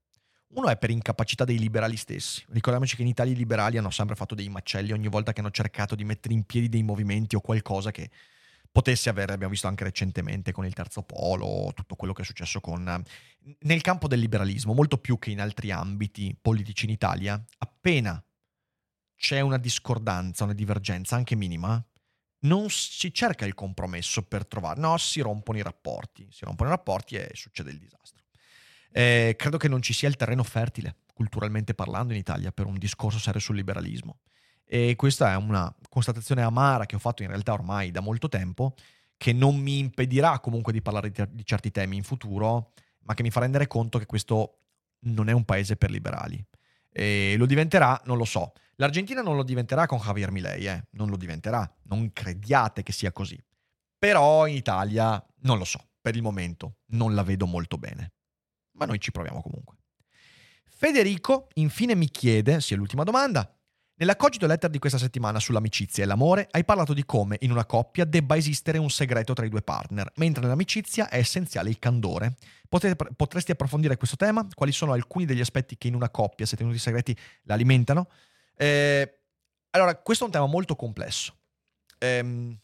Uno 0.49 0.69
è 0.69 0.77
per 0.77 0.89
incapacità 0.89 1.45
dei 1.45 1.59
liberali 1.59 1.95
stessi. 1.95 2.43
Ricordiamoci 2.49 2.95
che 2.95 3.03
in 3.03 3.07
Italia 3.07 3.33
i 3.33 3.35
liberali 3.35 3.77
hanno 3.77 3.91
sempre 3.91 4.15
fatto 4.15 4.33
dei 4.33 4.49
macelli 4.49 4.91
ogni 4.91 5.07
volta 5.07 5.31
che 5.31 5.41
hanno 5.41 5.51
cercato 5.51 5.93
di 5.93 6.03
mettere 6.03 6.33
in 6.33 6.43
piedi 6.43 6.69
dei 6.69 6.81
movimenti 6.81 7.35
o 7.35 7.41
qualcosa 7.41 7.91
che 7.91 8.09
potesse 8.71 9.09
avere, 9.09 9.33
abbiamo 9.33 9.51
visto 9.51 9.67
anche 9.67 9.83
recentemente 9.83 10.51
con 10.51 10.65
il 10.65 10.73
terzo 10.73 11.03
polo, 11.03 11.71
tutto 11.75 11.95
quello 11.95 12.13
che 12.13 12.23
è 12.23 12.25
successo 12.25 12.59
con... 12.61 13.03
Nel 13.59 13.81
campo 13.81 14.07
del 14.07 14.19
liberalismo, 14.19 14.73
molto 14.73 14.97
più 14.97 15.17
che 15.17 15.31
in 15.31 15.39
altri 15.39 15.71
ambiti 15.71 16.35
politici 16.39 16.85
in 16.85 16.91
Italia, 16.91 17.43
appena 17.59 18.23
c'è 19.15 19.41
una 19.41 19.57
discordanza, 19.57 20.45
una 20.45 20.53
divergenza, 20.53 21.15
anche 21.15 21.35
minima, 21.35 21.83
non 22.41 22.69
si 22.69 23.13
cerca 23.13 23.45
il 23.45 23.53
compromesso 23.53 24.23
per 24.23 24.45
trovare, 24.45 24.79
no, 24.79 24.97
si 24.97 25.21
rompono 25.21 25.57
i 25.57 25.61
rapporti, 25.61 26.27
si 26.31 26.45
rompono 26.45 26.69
i 26.69 26.73
rapporti 26.73 27.15
e 27.15 27.31
succede 27.33 27.71
il 27.71 27.77
disastro. 27.77 28.23
Eh, 28.91 29.35
credo 29.37 29.57
che 29.57 29.67
non 29.67 29.81
ci 29.81 29.93
sia 29.93 30.07
il 30.07 30.15
terreno 30.15 30.43
fertile, 30.43 30.97
culturalmente 31.13 31.73
parlando, 31.73 32.13
in 32.13 32.19
Italia 32.19 32.51
per 32.51 32.65
un 32.65 32.77
discorso 32.77 33.19
serio 33.19 33.39
sul 33.39 33.55
liberalismo. 33.55 34.19
E 34.65 34.95
questa 34.95 35.31
è 35.31 35.35
una 35.35 35.73
constatazione 35.89 36.41
amara 36.43 36.85
che 36.85 36.95
ho 36.95 36.99
fatto 36.99 37.23
in 37.23 37.29
realtà 37.29 37.53
ormai 37.53 37.91
da 37.91 38.01
molto 38.01 38.29
tempo, 38.29 38.75
che 39.17 39.33
non 39.33 39.57
mi 39.57 39.79
impedirà 39.79 40.39
comunque 40.39 40.71
di 40.71 40.81
parlare 40.81 41.11
di, 41.11 41.23
di 41.31 41.45
certi 41.45 41.71
temi 41.71 41.97
in 41.97 42.03
futuro, 42.03 42.71
ma 43.01 43.13
che 43.15 43.23
mi 43.23 43.31
fa 43.31 43.41
rendere 43.41 43.67
conto 43.67 43.97
che 43.99 44.05
questo 44.05 44.59
non 45.01 45.27
è 45.27 45.33
un 45.33 45.43
paese 45.43 45.75
per 45.75 45.89
liberali. 45.89 46.43
E 46.91 47.35
lo 47.37 47.45
diventerà, 47.45 47.99
non 48.05 48.17
lo 48.17 48.25
so. 48.25 48.53
L'Argentina 48.79 49.21
non 49.21 49.35
lo 49.35 49.43
diventerà 49.43 49.85
con 49.87 49.99
Javier 49.99 50.31
Milei, 50.31 50.65
eh? 50.65 50.85
non 50.91 51.09
lo 51.09 51.17
diventerà, 51.17 51.69
non 51.83 52.13
crediate 52.13 52.81
che 52.81 52.93
sia 52.93 53.11
così. 53.11 53.37
Però 53.97 54.47
in 54.47 54.55
Italia 54.55 55.21
non 55.41 55.57
lo 55.57 55.65
so, 55.65 55.89
per 55.99 56.15
il 56.15 56.21
momento 56.21 56.77
non 56.91 57.13
la 57.13 57.23
vedo 57.23 57.45
molto 57.45 57.77
bene. 57.77 58.13
Ma 58.77 58.85
noi 58.85 59.01
ci 59.01 59.11
proviamo 59.11 59.41
comunque. 59.41 59.75
Federico 60.63 61.49
infine 61.55 61.93
mi 61.93 62.09
chiede, 62.09 62.61
sia 62.61 62.77
l'ultima 62.77 63.03
domanda, 63.03 63.53
nella 63.95 64.15
cogito 64.15 64.47
letter 64.47 64.69
di 64.69 64.79
questa 64.79 64.97
settimana 64.97 65.41
sull'amicizia 65.41 66.05
e 66.05 66.07
l'amore 66.07 66.47
hai 66.51 66.63
parlato 66.63 66.93
di 66.93 67.03
come 67.03 67.35
in 67.41 67.51
una 67.51 67.65
coppia 67.65 68.05
debba 68.05 68.37
esistere 68.37 68.77
un 68.77 68.89
segreto 68.89 69.33
tra 69.33 69.45
i 69.45 69.49
due 69.49 69.61
partner, 69.61 70.09
mentre 70.15 70.41
nell'amicizia 70.41 71.09
è 71.09 71.17
essenziale 71.17 71.69
il 71.69 71.79
candore. 71.79 72.37
Potresti 72.69 73.51
approfondire 73.51 73.97
questo 73.97 74.15
tema? 74.15 74.47
Quali 74.53 74.71
sono 74.71 74.93
alcuni 74.93 75.25
degli 75.25 75.41
aspetti 75.41 75.77
che 75.77 75.89
in 75.89 75.95
una 75.95 76.09
coppia, 76.09 76.45
se 76.45 76.55
tenuti 76.55 76.77
segreti, 76.77 77.13
l'alimentano? 77.43 78.07
Eh, 78.61 79.19
allora, 79.71 79.95
questo 79.95 80.23
è 80.23 80.27
un 80.27 80.33
tema 80.33 80.47
molto 80.47 80.75
complesso. 80.75 81.37
Eh, 81.97 82.57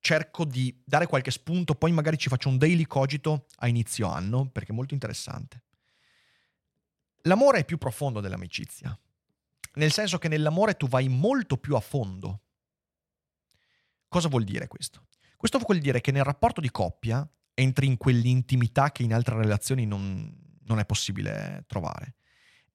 cerco 0.00 0.44
di 0.44 0.80
dare 0.84 1.06
qualche 1.06 1.30
spunto, 1.30 1.74
poi 1.74 1.90
magari 1.90 2.16
ci 2.16 2.28
faccio 2.28 2.48
un 2.48 2.58
daily 2.58 2.84
cogito 2.84 3.46
a 3.56 3.68
inizio 3.68 4.06
anno, 4.08 4.48
perché 4.48 4.72
è 4.72 4.74
molto 4.74 4.94
interessante. 4.94 5.62
L'amore 7.22 7.60
è 7.60 7.64
più 7.64 7.78
profondo 7.78 8.20
dell'amicizia 8.20 8.96
nel 9.78 9.92
senso 9.92 10.18
che 10.18 10.28
nell'amore 10.28 10.76
tu 10.76 10.88
vai 10.88 11.08
molto 11.08 11.56
più 11.56 11.74
a 11.74 11.80
fondo. 11.80 12.42
Cosa 14.08 14.28
vuol 14.28 14.44
dire 14.44 14.66
questo? 14.66 15.06
Questo 15.36 15.58
vuol 15.58 15.78
dire 15.78 16.00
che 16.00 16.10
nel 16.10 16.24
rapporto 16.24 16.60
di 16.60 16.70
coppia 16.70 17.26
entri 17.54 17.86
in 17.86 17.96
quell'intimità 17.96 18.90
che 18.90 19.04
in 19.04 19.14
altre 19.14 19.36
relazioni 19.36 19.86
non, 19.86 20.58
non 20.64 20.78
è 20.78 20.84
possibile 20.84 21.64
trovare. 21.66 22.16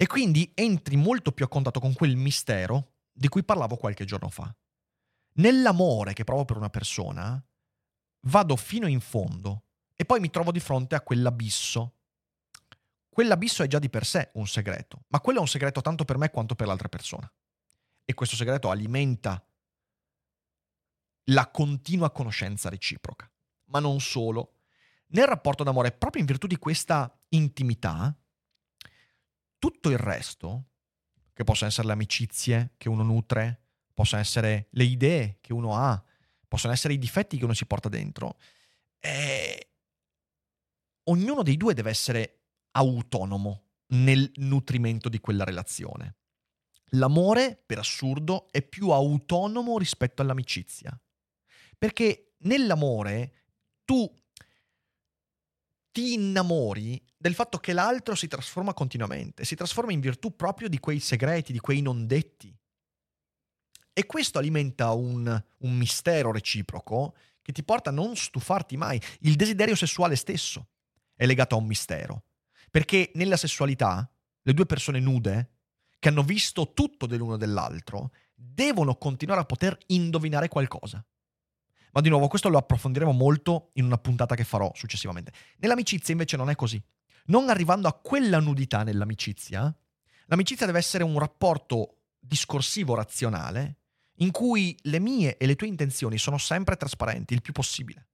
E 0.04 0.06
quindi 0.06 0.52
entri 0.54 0.98
molto 0.98 1.32
più 1.32 1.46
a 1.46 1.48
contatto 1.48 1.80
con 1.80 1.94
quel 1.94 2.18
mistero 2.18 2.96
di 3.10 3.30
cui 3.30 3.46
parlavo 3.46 3.78
qualche 3.78 4.04
giorno 4.04 4.28
fa. 4.28 4.54
Nell'amore 5.36 6.12
che 6.12 6.26
provo 6.26 6.44
per 6.44 6.58
una 6.58 6.70
persona, 6.70 7.42
vado 8.24 8.58
fino 8.58 8.86
in 8.88 9.00
fondo 9.00 9.64
e 9.96 10.04
poi 10.04 10.20
mi 10.20 10.30
trovo 10.30 10.52
di 10.52 10.60
fronte 10.60 10.96
a 10.96 11.02
quell'abisso 11.02 12.00
quell'abisso 13.08 13.64
è 13.64 13.68
già 13.68 13.80
di 13.80 13.90
per 13.90 14.06
sé 14.06 14.32
un 14.34 14.46
segreto, 14.46 15.06
ma 15.08 15.22
quello 15.22 15.38
è 15.38 15.42
un 15.42 15.48
segreto 15.48 15.80
tanto 15.80 16.04
per 16.04 16.18
me 16.18 16.30
quanto 16.32 16.54
per 16.54 16.68
l'altra 16.68 16.90
persona. 16.90 17.32
E 18.04 18.14
questo 18.14 18.36
segreto 18.36 18.70
alimenta 18.70 19.42
la 21.28 21.50
continua 21.50 22.12
conoscenza 22.12 22.68
reciproca. 22.68 23.32
Ma 23.68 23.80
non 23.80 24.02
solo. 24.02 24.56
Nel 25.12 25.28
rapporto 25.28 25.64
d'amore, 25.64 25.94
proprio 25.94 26.20
in 26.20 26.28
virtù 26.28 26.46
di 26.46 26.58
questa 26.58 27.18
intimità, 27.30 28.14
tutto 29.64 29.90
il 29.90 29.98
resto, 29.98 30.72
che 31.32 31.46
possono 31.46 31.70
essere 31.70 31.88
le 31.88 31.94
amicizie 31.94 32.74
che 32.76 32.90
uno 32.90 33.02
nutre, 33.02 33.62
possono 33.94 34.20
essere 34.20 34.68
le 34.72 34.84
idee 34.84 35.38
che 35.40 35.54
uno 35.54 35.78
ha, 35.78 36.04
possono 36.50 36.74
essere 36.74 36.96
i 36.96 36.98
difetti 36.98 37.38
che 37.38 37.46
uno 37.46 37.54
si 37.54 37.66
porta 37.66 37.88
dentro, 37.88 38.38
eh, 39.00 39.70
ognuno 41.04 41.44
dei 41.44 41.56
due 41.56 41.74
deve 41.74 41.92
essere 41.92 42.42
autonomo 42.72 43.68
nel 43.94 44.30
nutrimento 44.36 45.08
di 45.08 45.22
quella 45.22 45.46
relazione. 45.46 46.18
L'amore, 46.96 47.56
per 47.66 47.78
assurdo, 47.78 48.52
è 48.52 48.62
più 48.64 48.90
autonomo 48.90 49.78
rispetto 49.78 50.22
all'amicizia. 50.22 51.02
Perché 51.78 52.34
nell'amore 52.40 53.46
tu 53.86 54.14
ti 55.94 56.14
innamori 56.14 57.02
del 57.16 57.36
fatto 57.36 57.60
che 57.60 57.72
l'altro 57.72 58.16
si 58.16 58.28
trasforma 58.28 58.74
continuamente, 58.74 59.46
si 59.46 59.56
trasforma 59.56 59.94
in 59.94 60.02
virtù 60.02 60.36
proprio 60.36 60.68
di 60.68 60.80
quei 60.80 61.00
segreti, 61.00 61.54
di 61.54 61.60
quei 61.60 61.82
non 61.82 62.08
detti. 62.08 62.54
E 63.94 64.06
questo 64.08 64.40
alimenta 64.40 64.92
un, 64.92 65.44
un 65.60 65.78
mistero 65.78 66.32
reciproco 66.32 67.16
che 67.44 67.52
ti 67.52 67.64
porta 67.64 67.92
a 67.92 67.94
non 67.94 68.16
stufarti 68.16 68.76
mai. 68.76 69.00
Il 69.20 69.36
desiderio 69.36 69.76
sessuale 69.76 70.16
stesso 70.16 70.70
è 71.16 71.28
legato 71.28 71.54
a 71.56 71.60
un 71.60 71.68
mistero. 71.68 72.24
Perché 72.72 73.12
nella 73.14 73.38
sessualità, 73.38 74.12
le 74.42 74.54
due 74.54 74.66
persone 74.66 75.00
nude, 75.00 75.52
che 76.00 76.10
hanno 76.10 76.24
visto 76.24 76.74
tutto 76.74 77.06
dell'uno 77.06 77.38
dell'altro, 77.38 78.12
devono 78.34 78.96
continuare 78.96 79.42
a 79.42 79.46
poter 79.46 79.78
indovinare 79.88 80.48
qualcosa. 80.48 81.06
Ma 81.94 82.02
di 82.02 82.10
nuovo, 82.10 82.28
questo 82.28 82.50
lo 82.50 82.58
approfondiremo 82.58 83.12
molto 83.12 83.70
in 83.74 83.86
una 83.86 83.98
puntata 83.98 84.36
che 84.36 84.44
farò 84.44 84.72
successivamente. 84.74 85.32
Nell'amicizia 85.58 86.12
invece 86.12 86.38
non 86.38 86.50
è 86.50 86.56
così. 86.56 86.82
Non 87.26 87.50
arrivando 87.50 87.88
a 87.88 87.94
quella 87.94 88.40
nudità 88.40 88.84
nell'amicizia, 88.84 89.74
l'amicizia 90.26 90.66
deve 90.66 90.80
essere 90.80 91.04
un 91.04 91.18
rapporto 91.20 92.00
discorsivo 92.20 92.96
razionale 92.96 93.78
in 94.18 94.32
cui 94.32 94.78
le 94.84 95.00
mie 95.00 95.38
e 95.38 95.46
le 95.46 95.56
tue 95.56 95.68
intenzioni 95.68 96.18
sono 96.18 96.38
sempre 96.38 96.78
trasparenti, 96.78 97.34
il 97.34 97.42
più 97.42 97.54
possibile. 97.54 98.08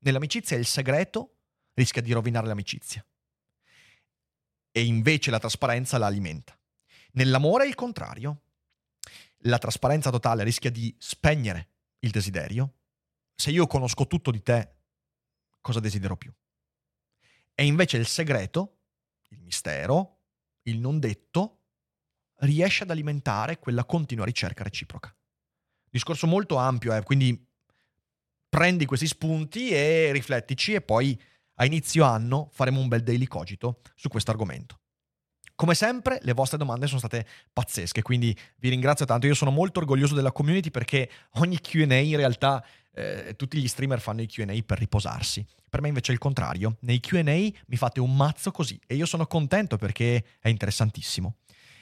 Nell'amicizia 0.00 0.56
il 0.56 0.66
segreto 0.66 1.36
rischia 1.74 2.02
di 2.02 2.12
rovinare 2.12 2.48
l'amicizia 2.48 3.04
e 4.72 4.84
invece 4.84 5.30
la 5.30 5.38
trasparenza 5.38 5.98
la 5.98 6.06
alimenta. 6.06 6.58
Nell'amore 7.12 7.64
è 7.64 7.68
il 7.68 7.74
contrario. 7.74 8.40
La 9.44 9.58
trasparenza 9.58 10.10
totale 10.10 10.44
rischia 10.44 10.70
di 10.70 10.94
spegnere 10.98 11.71
il 12.02 12.10
desiderio. 12.10 12.74
Se 13.34 13.50
io 13.50 13.66
conosco 13.66 14.06
tutto 14.06 14.30
di 14.30 14.42
te, 14.42 14.76
cosa 15.60 15.80
desidero 15.80 16.16
più? 16.16 16.32
E 17.54 17.64
invece 17.64 17.96
il 17.96 18.06
segreto, 18.06 18.80
il 19.28 19.40
mistero, 19.40 20.20
il 20.62 20.78
non 20.78 20.98
detto, 20.98 21.58
riesce 22.42 22.82
ad 22.82 22.90
alimentare 22.90 23.58
quella 23.58 23.84
continua 23.84 24.24
ricerca 24.24 24.62
reciproca. 24.62 25.14
Discorso 25.90 26.26
molto 26.26 26.56
ampio, 26.56 26.94
eh, 26.94 27.02
quindi 27.02 27.46
prendi 28.48 28.86
questi 28.86 29.06
spunti 29.06 29.70
e 29.70 30.10
riflettici 30.12 30.74
e 30.74 30.82
poi 30.82 31.20
a 31.56 31.64
inizio 31.64 32.04
anno 32.04 32.48
faremo 32.52 32.80
un 32.80 32.88
bel 32.88 33.02
daily 33.02 33.26
cogito 33.26 33.82
su 33.94 34.08
questo 34.08 34.30
argomento. 34.30 34.81
Come 35.54 35.74
sempre, 35.74 36.18
le 36.22 36.32
vostre 36.32 36.58
domande 36.58 36.86
sono 36.86 36.98
state 36.98 37.26
pazzesche, 37.52 38.02
quindi 38.02 38.36
vi 38.56 38.68
ringrazio 38.68 39.04
tanto. 39.04 39.26
Io 39.26 39.34
sono 39.34 39.50
molto 39.50 39.80
orgoglioso 39.80 40.14
della 40.14 40.32
community 40.32 40.70
perché 40.70 41.08
ogni 41.34 41.60
QA 41.60 41.94
in 41.94 42.16
realtà 42.16 42.64
eh, 42.94 43.34
tutti 43.36 43.58
gli 43.58 43.68
streamer 43.68 44.00
fanno 44.00 44.22
i 44.22 44.26
QA 44.26 44.56
per 44.64 44.78
riposarsi. 44.78 45.44
Per 45.68 45.80
me 45.80 45.88
invece 45.88 46.10
è 46.10 46.14
il 46.14 46.20
contrario. 46.20 46.76
Nei 46.80 47.00
QA 47.00 47.22
mi 47.22 47.76
fate 47.76 48.00
un 48.00 48.14
mazzo 48.14 48.50
così 48.50 48.78
e 48.86 48.94
io 48.94 49.06
sono 49.06 49.26
contento 49.26 49.76
perché 49.76 50.24
è 50.40 50.48
interessantissimo. 50.48 51.36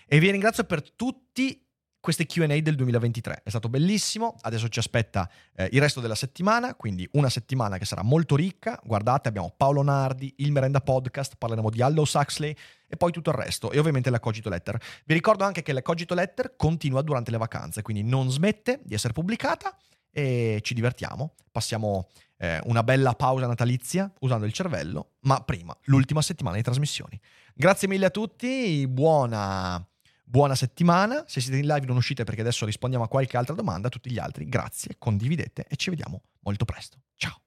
E 0.06 0.18
vi 0.18 0.30
ringrazio 0.30 0.64
per 0.64 0.90
tutti 0.92 1.64
queste 2.01 2.27
QA 2.27 2.47
del 2.47 2.75
2023. 2.75 3.43
È 3.45 3.49
stato 3.51 3.69
bellissimo, 3.69 4.37
adesso 4.41 4.69
ci 4.69 4.79
aspetta 4.79 5.29
eh, 5.55 5.69
il 5.73 5.81
resto 5.81 6.01
della 6.01 6.15
settimana, 6.15 6.75
quindi 6.75 7.09
una 7.13 7.29
settimana 7.29 7.79
che 7.79 7.85
sarà 7.85 8.03
molto 8.03 8.37
ricca. 8.37 8.81
Guardate, 8.83 9.29
abbiamo 9.29 9.53
Paolo 9.55 9.83
Nardi, 9.83 10.33
il 10.39 10.51
Merenda 10.51 10.81
Podcast, 10.81 11.35
parleremo 11.37 11.71
di 11.71 11.83
Aldous 11.83 12.15
Huxley 12.15 12.57
e 12.89 12.97
poi 12.97 13.13
tutto 13.13 13.31
il 13.31 13.37
resto 13.37 13.71
e 13.71 13.79
ovviamente 13.79 14.11
la 14.11 14.19
Cogito 14.19 14.49
Letter. 14.49 14.81
Vi 15.05 15.15
ricordo 15.15 15.45
anche 15.45 15.63
che 15.63 15.73
la 15.73 15.83
Cogito 15.83 16.15
Letter 16.15 16.57
continua 16.57 17.03
durante 17.03 17.31
le 17.31 17.39
vacanze, 17.39 17.83
quindi 17.83 18.03
non 18.03 18.31
smette 18.31 18.81
di 18.83 18.95
essere 18.95 19.13
pubblicata 19.13 19.77
e 20.11 20.61
ci 20.63 20.75
divertiamo. 20.75 21.35
Passiamo 21.53 22.09
eh, 22.39 22.61
una 22.65 22.83
bella 22.83 23.13
pausa 23.13 23.47
natalizia 23.47 24.11
usando 24.21 24.47
il 24.47 24.53
cervello, 24.53 25.13
ma 25.21 25.43
prima 25.43 25.77
l'ultima 25.85 26.23
settimana 26.23 26.57
di 26.57 26.63
trasmissioni. 26.63 27.21
Grazie 27.55 27.89
mille 27.89 28.07
a 28.07 28.11
tutti, 28.11 28.87
buona 28.89 29.85
Buona 30.31 30.55
settimana, 30.55 31.25
se 31.27 31.40
siete 31.40 31.57
in 31.57 31.66
live 31.66 31.87
non 31.87 31.97
uscite 31.97 32.23
perché 32.23 32.43
adesso 32.43 32.64
rispondiamo 32.64 33.05
a 33.05 33.09
qualche 33.09 33.37
altra 33.37 33.53
domanda, 33.53 33.88
a 33.88 33.90
tutti 33.90 34.12
gli 34.12 34.19
altri 34.21 34.49
grazie, 34.49 34.95
condividete 34.97 35.66
e 35.69 35.75
ci 35.75 35.90
vediamo 35.90 36.23
molto 36.43 36.64
presto. 36.64 36.99
Ciao! 37.16 37.40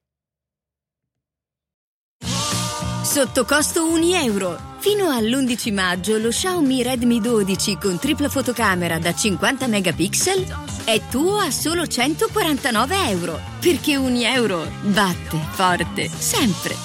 Sotto 3.02 3.46
costo 3.46 3.90
1 3.90 4.16
euro. 4.16 4.60
Fino 4.80 5.08
all'11 5.08 5.74
maggio 5.74 6.18
lo 6.18 6.28
Xiaomi 6.28 6.84
Redmi 6.84 7.22
12 7.22 7.78
con 7.78 7.98
tripla 7.98 8.28
fotocamera 8.28 9.00
da 9.00 9.16
50 9.16 9.66
megapixel 9.68 10.84
è 10.84 11.02
tuo 11.10 11.38
a 11.38 11.52
solo 11.52 11.88
149 11.88 13.08
euro. 13.08 13.40
Perché 13.62 13.96
1 13.96 14.20
euro 14.24 14.68
batte 14.82 15.38
forte 15.52 16.10
sempre. 16.10 16.76